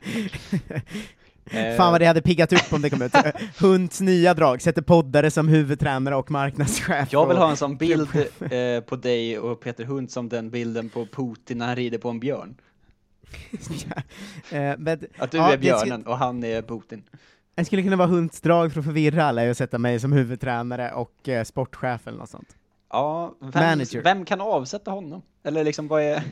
[1.52, 1.78] Eh.
[1.78, 3.16] Fan vad det hade piggat upp om det kom ut.
[3.60, 7.08] Hunts nya drag, sätter poddare som huvudtränare och marknadschef.
[7.12, 8.10] Jag vill ha en sån bild
[8.40, 12.10] eh, på dig och Peter Hunt som den bilden på Putin när han rider på
[12.10, 12.56] en björn.
[14.52, 17.04] Eh, men- Att du ja, är björnen ska- och han är Putin.
[17.56, 20.92] Det skulle kunna vara Hunts drag för att förvirra alla, och sätta mig som huvudtränare
[20.92, 22.56] och eh, sportchef eller något sånt.
[22.92, 25.22] Ja, vem, vem kan avsätta honom?
[25.44, 26.24] Eller liksom vad är...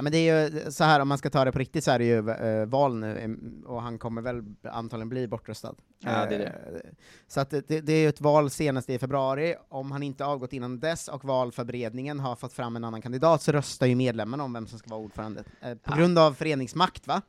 [0.00, 1.90] Ja, men det är ju så här om man ska ta det på riktigt så
[1.90, 5.74] är det ju eh, val nu, och han kommer väl antagligen bli bortröstad.
[5.98, 6.44] Ja, det är det.
[6.46, 6.90] Eh,
[7.28, 10.52] Så att det, det är ju ett val senast i februari, om han inte avgått
[10.52, 14.52] innan dess och valförberedningen har fått fram en annan kandidat så röstar ju medlemmarna om
[14.52, 15.44] vem som ska vara ordförande.
[15.60, 15.96] Eh, På Ah.
[15.96, 17.22] grund av föreningsmakt va?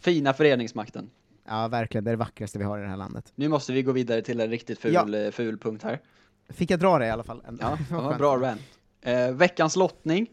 [0.00, 1.10] Fina föreningsmakten.
[1.48, 3.32] Ja verkligen, det är det vackraste vi har i det här landet.
[3.34, 5.18] Nu måste vi gå vidare till en riktigt ful, Ja.
[5.18, 6.00] eh, ful punkt här.
[6.48, 7.42] Fick jag dra det i alla fall?
[7.60, 8.60] Ja, det var en bra rant.
[9.00, 10.26] Eh, veckans lottning.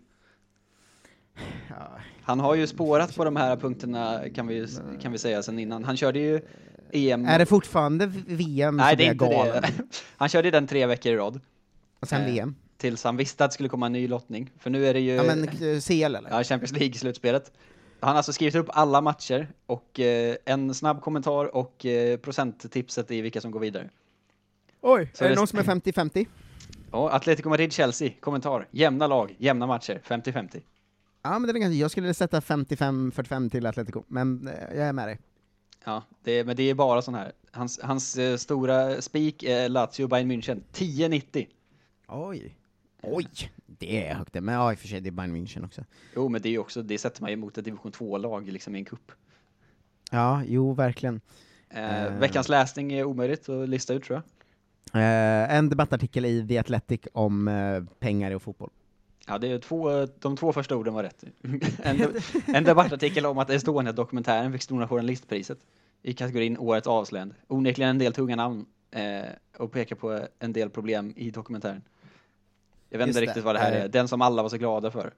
[2.21, 4.67] Han har ju spårat på de här punkterna kan vi,
[5.01, 5.83] kan vi säga sen innan.
[5.83, 6.41] Han körde ju
[6.91, 7.25] EM...
[7.25, 9.61] Är det fortfarande VM Nej, som det är är inte galen?
[9.61, 9.83] det.
[10.17, 11.39] Han körde den tre veckor i rad.
[11.99, 12.55] Och sen Eh, VM?
[12.77, 14.51] Tills han visste att det skulle komma en ny lottning.
[14.59, 15.11] För nu är det ju...
[15.13, 16.29] Ja men eh, CL eller?
[16.29, 17.51] Ja, Champions League-slutspelet.
[17.99, 23.11] Han har alltså skrivit upp alla matcher och eh, en snabb kommentar och eh, procenttipset
[23.11, 23.89] i vilka som går vidare.
[24.81, 26.25] Oj, Så är det det- någon som är 50-50?
[26.91, 28.67] Ja, Atletico Madrid-Chelsea, kommentar.
[28.71, 30.61] Jämna lag, jämna matcher, 50-50.
[31.21, 34.93] Ja men det är ganska, jag skulle sätta 55-45 till Atletico, men eh, jag är
[34.93, 35.19] med dig.
[35.85, 37.31] Ja, det men det är bara sån här.
[37.51, 41.47] Hans, hans eh, stora spik är Lazio Bayern München, 10-90.
[42.07, 42.55] Oj.
[43.01, 43.27] Oj,
[43.65, 44.33] det är högt.
[44.33, 45.85] Men ja, i och för sig, det är Bayern München också.
[46.15, 48.75] Jo, men det är ju också, det sätter man ju mot ett division 2-lag liksom
[48.75, 49.11] i en cup.
[50.11, 51.21] Ja, jo, verkligen.
[51.69, 52.13] Eh, Eh.
[52.19, 54.21] Veckans läsning är omöjligt att lista ut tror
[54.91, 55.01] jag.
[55.01, 58.69] Eh, en debattartikel i The Athletic om eh, pengar och fotboll.
[59.29, 61.23] Ja, det är två, de två första orden var rätt.
[61.83, 62.13] en,
[62.45, 65.57] en debattartikel om att Estonia-dokumentären fick Stora Journalistpriset
[66.01, 67.35] i kategorin Årets avslöjande.
[67.47, 71.81] Onekligen en del tunga namn eh, och pekar på en del problem i dokumentären.
[72.89, 73.31] Jag vet Just inte det.
[73.31, 73.83] riktigt vad det här Eh.
[73.83, 73.87] är.
[73.87, 75.13] Den som alla var så glada för.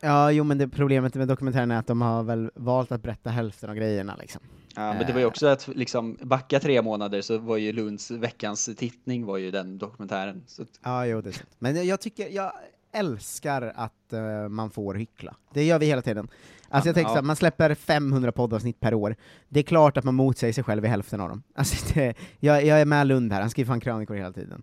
[0.00, 3.30] Ja, jo men det problemet med dokumentären är att de har väl valt att berätta
[3.30, 4.40] hälften av grejerna liksom.
[4.76, 8.10] Ja, men det var ju också att liksom backa tre månader så var ju Lunds
[8.10, 10.42] veckans tittning var ju den dokumentären.
[10.46, 11.48] Så Ja, jo det är sant.
[11.58, 12.52] Men jag tycker, jag
[12.92, 15.36] älskar att eh, man får hyckla.
[15.54, 16.28] Det gör vi hela tiden.
[16.68, 17.14] Alltså jag tänker Ja.
[17.14, 19.16] så här, man släpper 500 poddavsnitt per år.
[19.48, 21.42] Det är klart att man motsäger sig själv i hälften av dem.
[21.54, 24.62] Alltså det, jag, jag är med Lund här, han skriver fan krönikor hela tiden.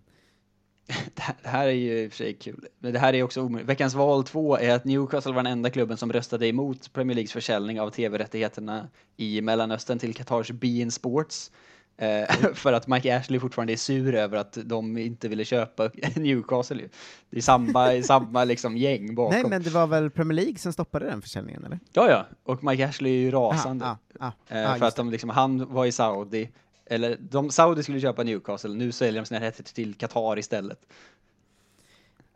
[1.14, 2.66] det här- det här är ju i och för sig kul.
[2.78, 3.68] Men det här är också omöjligt.
[3.70, 7.32] Veckans val två är att Newcastle var den enda klubben som röstade emot Premier Leagues
[7.32, 11.50] försäljning av tv-rättigheterna i Mellanöstern till Qatars Bein Sports.
[11.98, 16.88] Eh, för att Mike Ashley fortfarande är sur över att de inte ville köpa Newcastle.
[17.30, 19.34] Det är samma, samma liksom gäng bakom.
[19.34, 21.78] Nej men det var väl Premier League som stoppade den försäljningen eller?
[21.92, 22.26] Ja, ja.
[22.42, 23.84] Och Mike Ashley är ju rasande.
[23.84, 26.50] Ah, ah, ah, för att de liksom, han var i Saudi,
[26.86, 30.78] eller de, Saudi skulle köpa Newcastle, nu säljer de sina rättigheter till Qatar istället.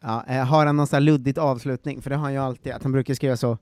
[0.01, 2.03] Ja, eh, har han någon sån här luddigt avslutning?
[2.03, 3.59] För det har han ju alltid, att han brukar skriva så,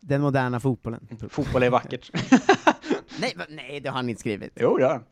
[0.00, 1.08] den moderna fotbollen.
[1.28, 2.10] Fotboll är vackert.
[3.20, 4.52] nej, nej, det har han inte skrivit.
[4.54, 5.04] Jo, det har han.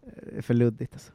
[0.00, 1.12] Det är för luddigt alltså.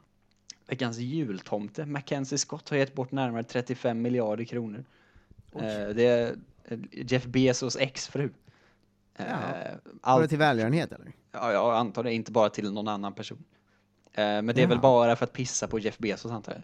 [0.66, 4.84] Veckans jultomte, Mackenzie Scott, har gett bort närmare 35 miljarder kronor.
[5.54, 5.60] Eh,
[5.94, 8.30] det är eh, Jeff Bezos exfru.
[9.16, 9.26] Eh,
[10.02, 11.12] Var det till välgörenhet eller?
[11.32, 13.44] Ja, jag antar det, inte bara till någon annan person.
[14.12, 14.82] Eh, men det är väl Jaha.
[14.82, 16.62] bara för att pissa på Jeff Bezos antar jag.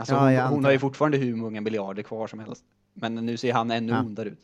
[0.00, 0.80] Alltså Ja, hon, jag hon antar har ju det.
[0.80, 2.64] fortfarande hur många miljarder kvar som helst.
[2.94, 4.00] Men nu ser han ännu Ja.
[4.00, 4.38] ondare ut.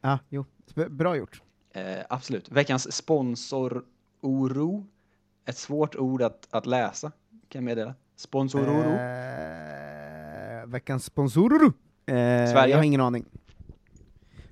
[0.00, 0.44] Ja, jo.
[0.74, 1.42] Sp- Bra gjort.
[1.72, 2.48] Eh, absolut.
[2.50, 4.86] Veckans sponsororo.
[5.48, 7.12] Ett svårt ord att, att läsa,
[7.48, 7.94] kan jag meddela.
[8.16, 8.92] Sponsororo.
[8.94, 11.64] Eh, veckans sponsorer.
[11.64, 11.72] Eh,
[12.52, 12.68] Sverige.
[12.68, 13.24] Jag har ingen aning.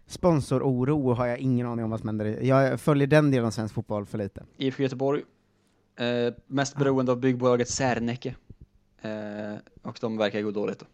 [0.07, 2.25] Sponsororo har jag ingen aning om vad som händer.
[2.25, 4.45] Jag följer den delen av svensk fotboll för lite.
[4.57, 5.23] IFK Göteborg.
[5.97, 8.35] Eh, mest beroende av byggbolaget Serneke.
[9.03, 10.87] Eh, och de verkar gå dåligt då.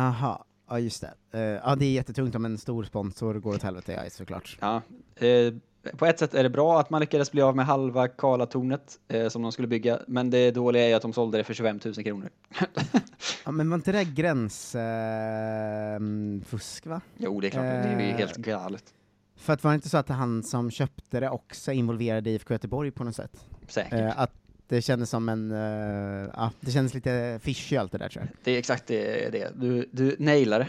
[0.00, 1.14] Aha, ja just det.
[1.38, 4.58] Eh, ja, det är jättetungt om en stor sponsor går åt helvete, ja, såklart.
[4.60, 4.82] Ja,
[5.26, 5.54] eh,
[5.96, 9.28] på ett sätt är det bra att man lyckades bli av med halva Karlatornet eh,
[9.28, 11.80] som de skulle bygga, men det dåliga är ju att de sålde det för 25
[11.84, 12.28] 000 kronor.
[13.44, 14.76] Ja, men var inte det gränsfusk,
[16.86, 17.00] eh, va?
[17.16, 18.84] Jo, det är klart, det är ju Eh, helt galet.
[19.36, 22.30] För att var det inte så att han som köpte det också är involverad i
[22.30, 23.44] IFK Göteborg på något sätt?
[23.68, 23.92] Säkert.
[23.92, 24.32] Eh, att
[24.68, 28.36] det kändes som en, eh, ja, det kändes lite fishy allt det där tror jag.
[28.44, 29.32] Det är exakt det.
[29.32, 29.52] det.
[29.54, 30.68] Du, du nailar det.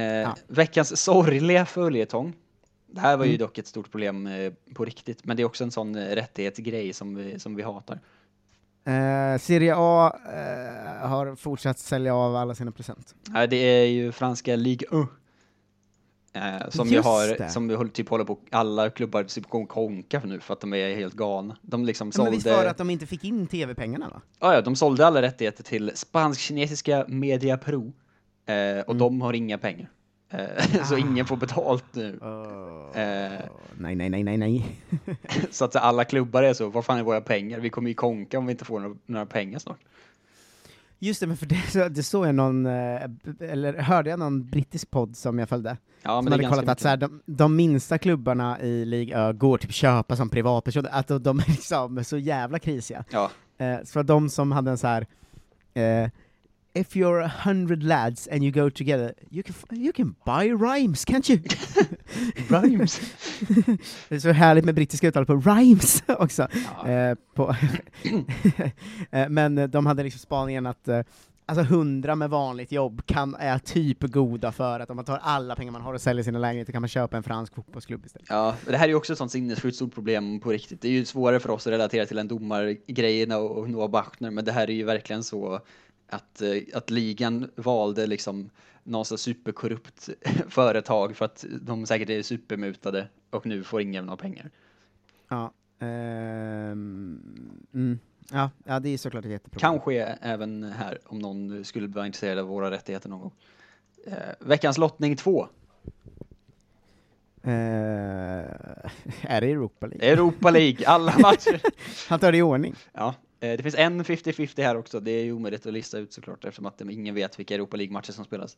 [0.00, 2.32] Eh, Veckans sorgliga följetong.
[2.94, 3.38] Det här var ju Mm.
[3.38, 6.92] dock ett stort problem eh, på riktigt, men det är också en sån eh, rättighetsgrej
[6.92, 8.00] som vi, som vi hatar.
[8.84, 13.14] Eh, Serie A eh, har fortsatt sälja av alla sina present.
[13.28, 15.08] Nej, det är ju franska Ligue 1.
[16.36, 17.48] Eh, som ju har, det.
[17.48, 20.54] som vi håller, typ håller på, alla klubbar typ går och konka för nu för
[20.54, 21.56] att de är helt galna.
[21.62, 24.20] De liksom Ja, men visst var det sålde, att de inte fick in tv-pengarna va?
[24.40, 27.92] ja, ja, de sålde alla rättigheter till spansk-kinesiska Media Pro.
[28.46, 28.84] Eh, Mm.
[28.86, 29.90] och de har inga pengar.
[30.30, 32.18] Eh, så ingen får betalt nu.
[32.94, 33.32] Eh,
[33.78, 34.80] Nej, nej, nej, nej, nej.
[35.50, 37.60] så att alla klubbar är så, vad fan är våra pengar?
[37.60, 39.78] Vi kommer ju konka om vi inte får några, några pengar snart.
[40.98, 43.02] Just det, men för det, det såg jag någon, eh,
[43.40, 46.80] eller hörde jag någon brittisk podd som jag följde, Ja, men som hade kollat att
[46.80, 51.08] så här, de, de minsta klubbarna i Ligue Ö går typ köpa som privatpersoner, att
[51.08, 53.04] de, de är liksom så jävla krisiga.
[53.10, 53.30] Ja.
[53.58, 55.06] Eh, så var de som hade en så här,
[55.74, 56.10] eh,
[56.74, 61.04] if you're a hundred lads and you go together, you can, you can buy rhymes,
[61.04, 61.38] can't you?
[62.48, 63.00] rhymes?
[64.08, 66.48] det är så härligt med brittiska uttal på rhymes också.
[66.86, 67.56] Eh, på
[69.10, 71.00] eh, men de hade liksom spaningen att eh,
[71.46, 75.56] Alltså hundra med vanligt jobb kan, är typ goda för att om man tar alla
[75.56, 78.28] pengar man har och säljer sina lägenheter kan man köpa en fransk fotbollsklubb istället.
[78.30, 80.80] Ja, det här är ju också ett sånt sinnessjukt stort problem på riktigt.
[80.80, 84.30] Det är ju svårare för oss att relatera till en domargrejerna och, och Noah Bachner,
[84.30, 85.60] men det här är ju verkligen så
[86.08, 88.50] att, eh, att ligan valde liksom
[88.82, 90.08] någon sån superkorrupt
[90.48, 94.50] företag för att de säkert är supermutade och nu får ingen av pengar.
[95.28, 97.20] Ja, ehm,
[97.74, 97.98] mm,
[98.30, 99.72] ja, ja, det är såklart ett jätteproblem.
[99.72, 103.32] Kanske även här om någon skulle vara intresserad av våra rättigheter någon gång.
[104.06, 105.48] Eh, veckans lottning 2.
[107.42, 107.50] Eh,
[109.22, 110.12] är det Europa League?
[110.12, 111.60] Europa League, alla matcher.
[112.08, 112.74] Han tar det i ordning.
[112.92, 115.00] Ja, det finns en 50-50 här också.
[115.00, 118.12] Det är ju omöjligt att lista ut såklart eftersom att ingen vet vilka Europa League-matcher
[118.12, 118.56] som spelas.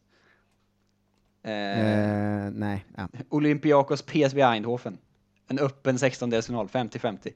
[1.42, 3.08] Eh, nej, ja.
[3.28, 4.98] Olympiakos PSV Eindhoven.
[5.48, 7.32] En öppen 16-delsfinal, 50-50.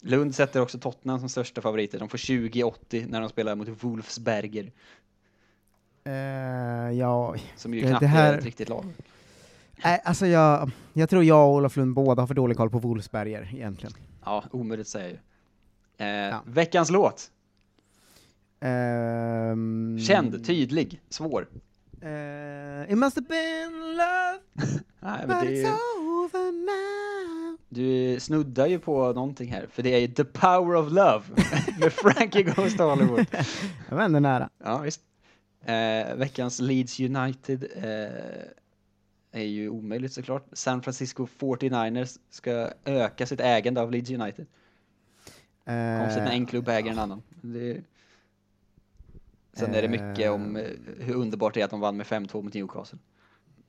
[0.00, 1.98] Lund sätter också Tottenham som största favoriter.
[1.98, 4.72] De får 20-80 när de spelar mot Wolfsberger.
[6.04, 6.12] Eh,
[6.98, 8.84] ja, Som ju knappt det här- är ett riktigt lag.
[9.84, 12.78] Nej, alltså jag, jag tror jag och Olof Lund båda har för dålig koll på
[12.78, 13.92] Wolfsberger egentligen.
[14.24, 15.18] Ja, omöjligt att säga ju.
[15.98, 17.30] Eh, Veckans låt.
[18.60, 21.46] Ehm, Känd, tydlig, svår.
[22.02, 24.38] eh, it must have been love,
[25.00, 25.74] Nej, but det it's
[26.04, 27.56] over now.
[27.68, 31.22] du snuddar ju på någonting här, för det är ju The Power of Love
[31.80, 33.26] med Frankie Goes to Hollywood.
[33.88, 34.50] Jag var ändå nära.
[34.64, 35.00] Ja, visst.
[35.64, 40.46] Eh, veckans Leeds United eh, är ju omöjligt såklart.
[40.52, 44.46] San Francisco 49ers ska öka sitt ägande av Leeds United.
[45.68, 47.22] Konstigt när en klubb äger en annan.
[47.40, 47.82] Det...
[49.52, 50.64] Sen är det mycket om eh,
[50.98, 52.98] hur underbart det är att de vann med 5-2 mot Newcastle.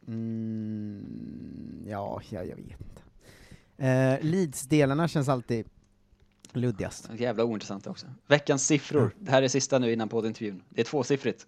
[0.07, 3.01] Mm, ja, ja, jag vet inte.
[3.77, 5.67] Eh, Leeds-delarna känns alltid
[6.53, 7.09] luddigast.
[7.17, 8.07] Jävla ointressant också.
[8.27, 9.15] Veckans siffror.
[9.19, 10.63] Det här är sista nu innan poddintervjun.
[10.69, 11.47] Det är tvåsiffrigt.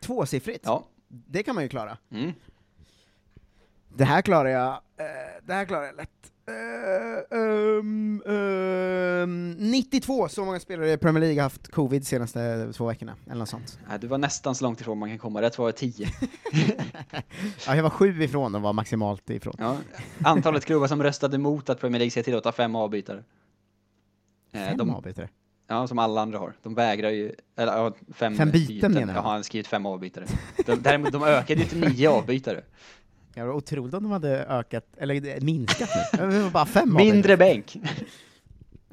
[0.00, 0.64] Tvåsiffrigt?
[0.64, 0.86] Ja.
[1.08, 1.98] Det kan man ju klara.
[2.10, 2.32] Mm.
[3.96, 6.32] Det här klarar jag, eh, det här klarar jag lätt.
[7.30, 12.86] Ehm, ehm, 92, så många spelare i Premier League har haft covid de senaste två
[12.86, 13.78] veckorna, eller något sånt.
[13.88, 15.42] Nej, du var nästan så långt ifrån man kan komma.
[15.42, 16.08] Rätt var 10.
[17.66, 19.54] Ja, jag var sju ifrån och var maximalt ifrån.
[19.58, 19.76] Ja.
[20.24, 23.24] Antalet klubbar som röstade emot att Premier League ska tillåta fem avbytare.
[24.52, 25.28] Eh, Fem de, avbytare?
[25.68, 26.52] Ja, som alla andra har.
[26.62, 29.26] De vägrar ju, eller ja, fem, Fem byten menar Ja, du?
[29.26, 30.24] han har skrivit fem avbytare.
[30.66, 32.62] De, däremot, de ökade ju till nio avbytare.
[33.40, 36.18] Det var otroligt om de hade ökat, eller minskat nu.
[36.30, 37.76] Det var bara fem Mindre bänk.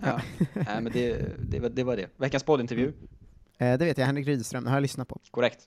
[0.03, 0.19] Ja,
[0.53, 2.07] nej men det, det, var, det var det.
[2.17, 2.93] Veckans poddintervju.
[3.57, 5.19] Eh, det vet jag, Henrik Rydström, det har jag lyssnat på.
[5.31, 5.59] Korrekt.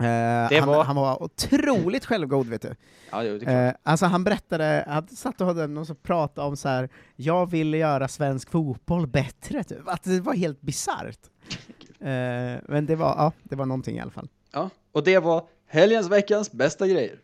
[0.00, 2.74] Eh, Det han, var- han var otroligt självgod, vet du.
[3.10, 3.24] Ja.
[3.24, 6.88] Eh, alltså han berättade, han satt och hade någon som pratade om så här.
[7.16, 9.78] jag ville göra svensk fotboll bättre, typ.
[9.88, 11.18] att det var helt bisarrt.
[12.00, 14.28] Eh, men det var, ja, det var någonting i alla fall.
[14.52, 17.18] Ja, och det var helgens veckans bästa grejer.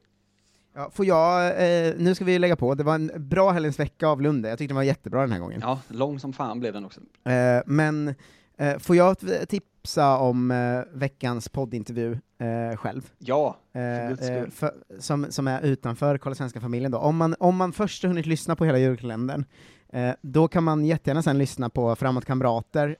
[0.76, 4.08] Ja, får jag, eh, nu ska vi lägga på, det var en bra helgens vecka
[4.08, 5.60] av Lunde, jag tyckte den var jättebra den här gången.
[5.62, 7.00] Ja, lång som fan blev den också.
[7.24, 8.14] Eh, men
[8.58, 9.16] eh, får jag
[9.48, 12.12] tipsa om eh, veckans poddintervju
[12.72, 13.10] eh, själv?
[13.18, 14.50] Ja, Eh, för guds skull.
[14.50, 16.98] för, som, som är utanför Kolla svenska familjen då.
[16.98, 19.44] Om man, om man först har hunnit lyssna på hela julkalendern,
[20.20, 22.96] då kan man jättegärna sen lyssna på Framåt Kamrater,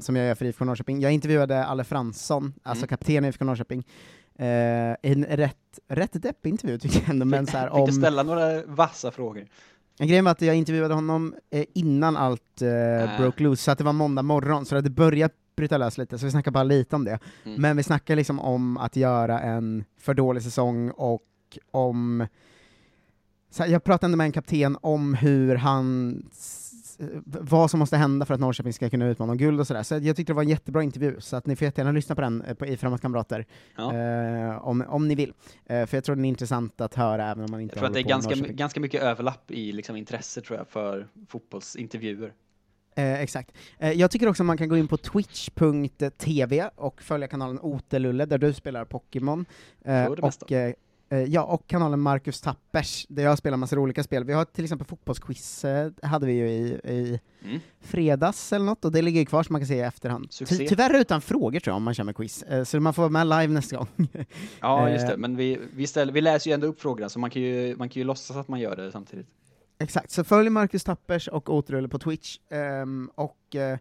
[0.00, 1.00] som jag gör för IFK Norrköping.
[1.00, 2.88] Jag intervjuade Alle Fransson, alltså Mm.
[2.88, 3.84] kapten i IFK Norrköping,
[4.38, 5.56] eh, en rätt,
[5.88, 7.92] rätt deppig intervju tycker jag ändå, men så här, Fick du om...
[7.92, 9.46] ställa några vassa frågor?
[9.98, 13.20] Grejen var att jag intervjuade honom eh, innan allt eh, Äh.
[13.20, 16.18] broke loose, så att det var måndag morgon, så det hade börjat bryta lös lite,
[16.18, 17.18] så vi snackade bara lite om det.
[17.44, 17.60] Mm.
[17.60, 21.22] Men vi snackade liksom om att göra en för dålig säsong och
[21.70, 22.26] om...
[23.50, 26.16] Så här, jag pratade med en kapten om hur han...
[27.00, 29.82] s- vad som måste hända för att Norrköping ska kunna utmana om guld och sådär.
[29.82, 32.20] Så jag tyckte det var en jättebra intervju, så att ni får jättegärna lyssna på
[32.20, 33.46] den eh, på, i Framåt Kamrater,
[33.76, 33.94] Ja.
[33.94, 35.32] eh, om, om ni vill.
[35.66, 37.86] Eh, för jag tror den är intressant att höra även om man inte Jag tror
[37.88, 42.32] att det är ganska, ganska mycket överlapp i liksom intresse tror jag för fotbollsintervjuer.
[42.96, 43.52] Eh, exakt.
[43.78, 48.38] Eh, jag tycker också man kan gå in på twitch.tv och följa kanalen Otelulle, där
[48.38, 49.44] du spelar Pokémon.
[49.84, 50.46] Eh, mesta.
[51.08, 54.24] Eh, ja, och kanalen Marcus Tappers, där jag spelar massa olika spel.
[54.24, 57.60] Vi har till exempel fotbollsquiz, eh, hade vi ju i, i Mm.
[57.80, 60.30] fredags eller något, och det ligger kvar så man kan se i efterhand.
[60.30, 63.02] Ty tyvärr utan frågor tror jag, om man kör med quiz, eh, så man får
[63.08, 63.88] vara med live nästa gång.
[64.60, 65.16] Ja, just det.
[65.16, 67.88] Men vi, vi, ställer, vi läser ju ändå upp frågorna, så man kan ju, man
[67.88, 69.26] kan ju låtsas att man gör det samtidigt.
[69.78, 73.78] Exakt, så följ Marcus Tappers och Återulle på Twitch, ehm, och eh,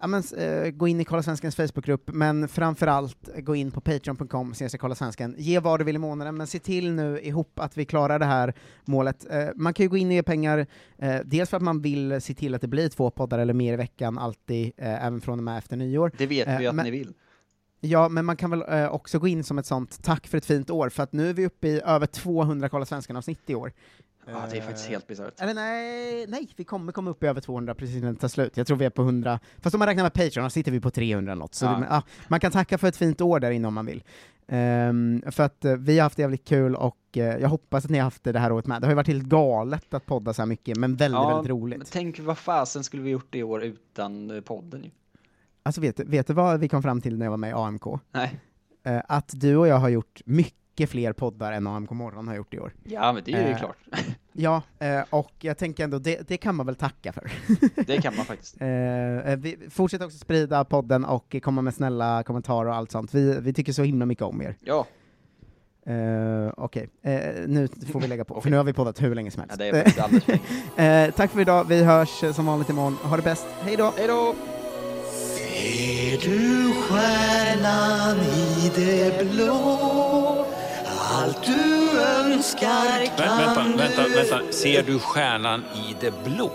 [0.00, 4.54] ja, men, eh, gå in i Kolla Svenskens Facebookgrupp, men framförallt gå in på patreon.com,
[4.80, 5.34] Kolla Svensken.
[5.38, 8.24] Ge vad du vill i månaden, men se till nu ihop att vi klarar det
[8.24, 8.54] här
[8.84, 9.26] målet.
[9.30, 10.66] Eh, man kan ju gå in och ge pengar,
[10.98, 13.72] eh, dels för att man vill se till att det blir två poddar eller mer
[13.72, 16.12] i veckan, alltid, eh, även från och med efter nyår.
[16.18, 17.14] Det vet vi Eh, att men- ni vill.
[17.80, 20.44] Ja, men man kan väl eh, också gå in som ett sånt tack för ett
[20.46, 23.72] fint år, för att nu är vi uppe i över 200 Kolla Svenskan-avsnitt i år.
[24.26, 25.40] Ja, det är faktiskt helt bisarrt.
[25.40, 28.56] Eller nej, nej, vi kommer komma upp i över 200 precis när det tar slut.
[28.56, 30.80] Jag tror vi är på 100, fast om man räknar med Patreon, då sitter vi
[30.80, 31.54] på 300 eller något.
[31.54, 31.70] Så Ja.
[31.70, 34.02] det, ja, man kan tacka för ett fint år där inne om man vill.
[34.48, 37.90] Ehm, för att eh, vi har haft det jävligt kul och eh, jag hoppas att
[37.90, 38.82] ni har haft det det här året med.
[38.82, 41.50] Det har ju varit helt galet att podda så här mycket, men väldigt, Ja, väldigt
[41.50, 41.88] roligt.
[41.92, 44.90] Tänk vad fasen skulle vi gjort det i år utan eh, podden ju.
[45.62, 47.84] Alltså vet, vet du vad vi kom fram till när jag var med i AMK?
[48.12, 48.40] Nej.
[48.82, 52.54] Eh, att du och jag har gjort mycket fler poddar än AMK Morgon har gjort
[52.54, 52.72] i år.
[52.84, 53.76] Ja, men det är ju Eh, klart.
[54.36, 57.32] Ja, eh, och jag tänker ändå, det, det kan man väl tacka för.
[57.86, 58.60] Det kan man faktiskt.
[58.60, 58.68] Eh,
[59.18, 63.14] eh, vi fortsätt också sprida podden och komma med snälla kommentarer och allt sånt.
[63.14, 64.56] Vi, vi tycker så himla mycket om er.
[64.60, 64.86] Ja.
[65.88, 69.30] Uh, Okej, Eh, nu får vi lägga på, för nu har vi poddat hur länge
[69.30, 69.56] som helst.
[69.96, 70.08] Ja,
[70.76, 72.96] det är Eh, tack för idag, vi hörs som vanligt imorgon.
[73.02, 73.92] Ha det bäst, hej då!
[73.96, 74.34] Hej då!
[75.12, 80.33] Ser du stjärnan i det blå?
[81.14, 84.52] Allt du önskar kan Vä- vänta, vänta, vänta.
[84.52, 86.50] Ser du stjärnan i det blå?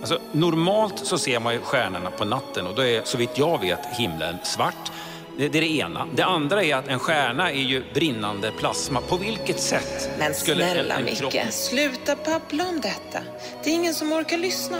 [0.00, 3.60] Alltså, normalt så ser man ju stjärnorna på natten och då är så vitt jag
[3.60, 4.92] vet himlen svart.
[5.36, 6.06] Det, det är det ena.
[6.14, 9.00] Det andra är att en stjärna är ju brinnande plasma.
[9.00, 13.18] På vilket sätt Men skulle en- snälla en Micke, kropp- sluta babbla om detta.
[13.64, 14.78] Det är ingen som orkar lyssna.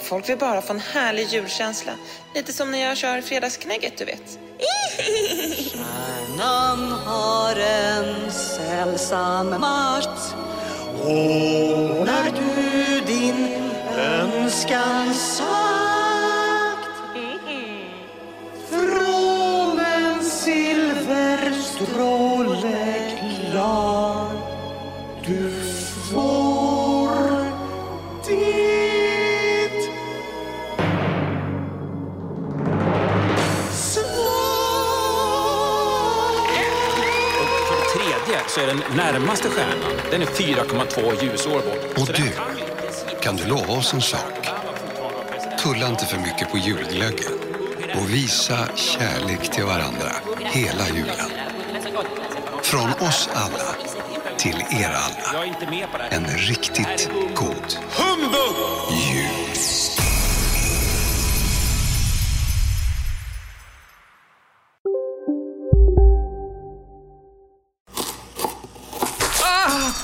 [0.00, 1.92] Folk vill bara få en härlig julkänsla.
[2.34, 4.38] Lite som när jag kör fredagsknägget, du vet.
[5.70, 10.34] Stjärnan har en sällsam makt.
[11.04, 13.48] Ordnar du din
[13.96, 16.88] önskan sagt.
[18.70, 22.31] Från en silverstråle
[38.62, 41.98] är den närmaste stjärnan, den är 4,2 ljusår bort.
[41.98, 42.32] Och du,
[43.20, 44.48] kan du lova oss en sak?
[45.62, 47.32] Tulla inte för mycket på julglöggen
[47.94, 51.30] och visa kärlek till varandra hela julen.
[52.62, 53.74] Från oss alla
[54.38, 55.44] till er alla.
[56.10, 57.76] En riktigt god
[59.12, 60.01] jul.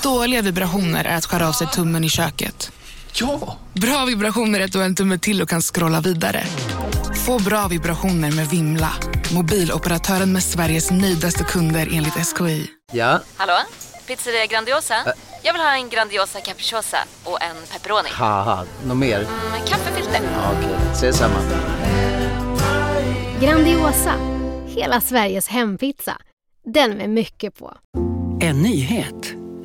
[0.09, 2.71] Dåliga vibrationer är att skära av sig tummen i köket.
[3.13, 3.57] Ja!
[3.73, 6.43] Bra vibrationer är att du har en tumme till och kan scrolla vidare.
[7.25, 8.91] Få bra vibrationer med Vimla.
[9.33, 12.67] Mobiloperatören med Sveriges nöjdaste kunder enligt SKI.
[12.91, 13.53] Ja, Hallå?
[14.07, 14.95] Pizzeria Grandiosa?
[15.43, 18.09] Jag vill ha en Grandiosa capriciosa och en pepperoni.
[18.85, 19.19] något mer?
[19.51, 20.21] Med kaffefilter.
[20.35, 21.39] Ja, Okej, ses samma.
[23.41, 24.13] Grandiosa,
[24.67, 26.17] hela Sveriges hempizza.
[26.73, 27.73] Den med mycket på.
[28.41, 29.33] En nyhet.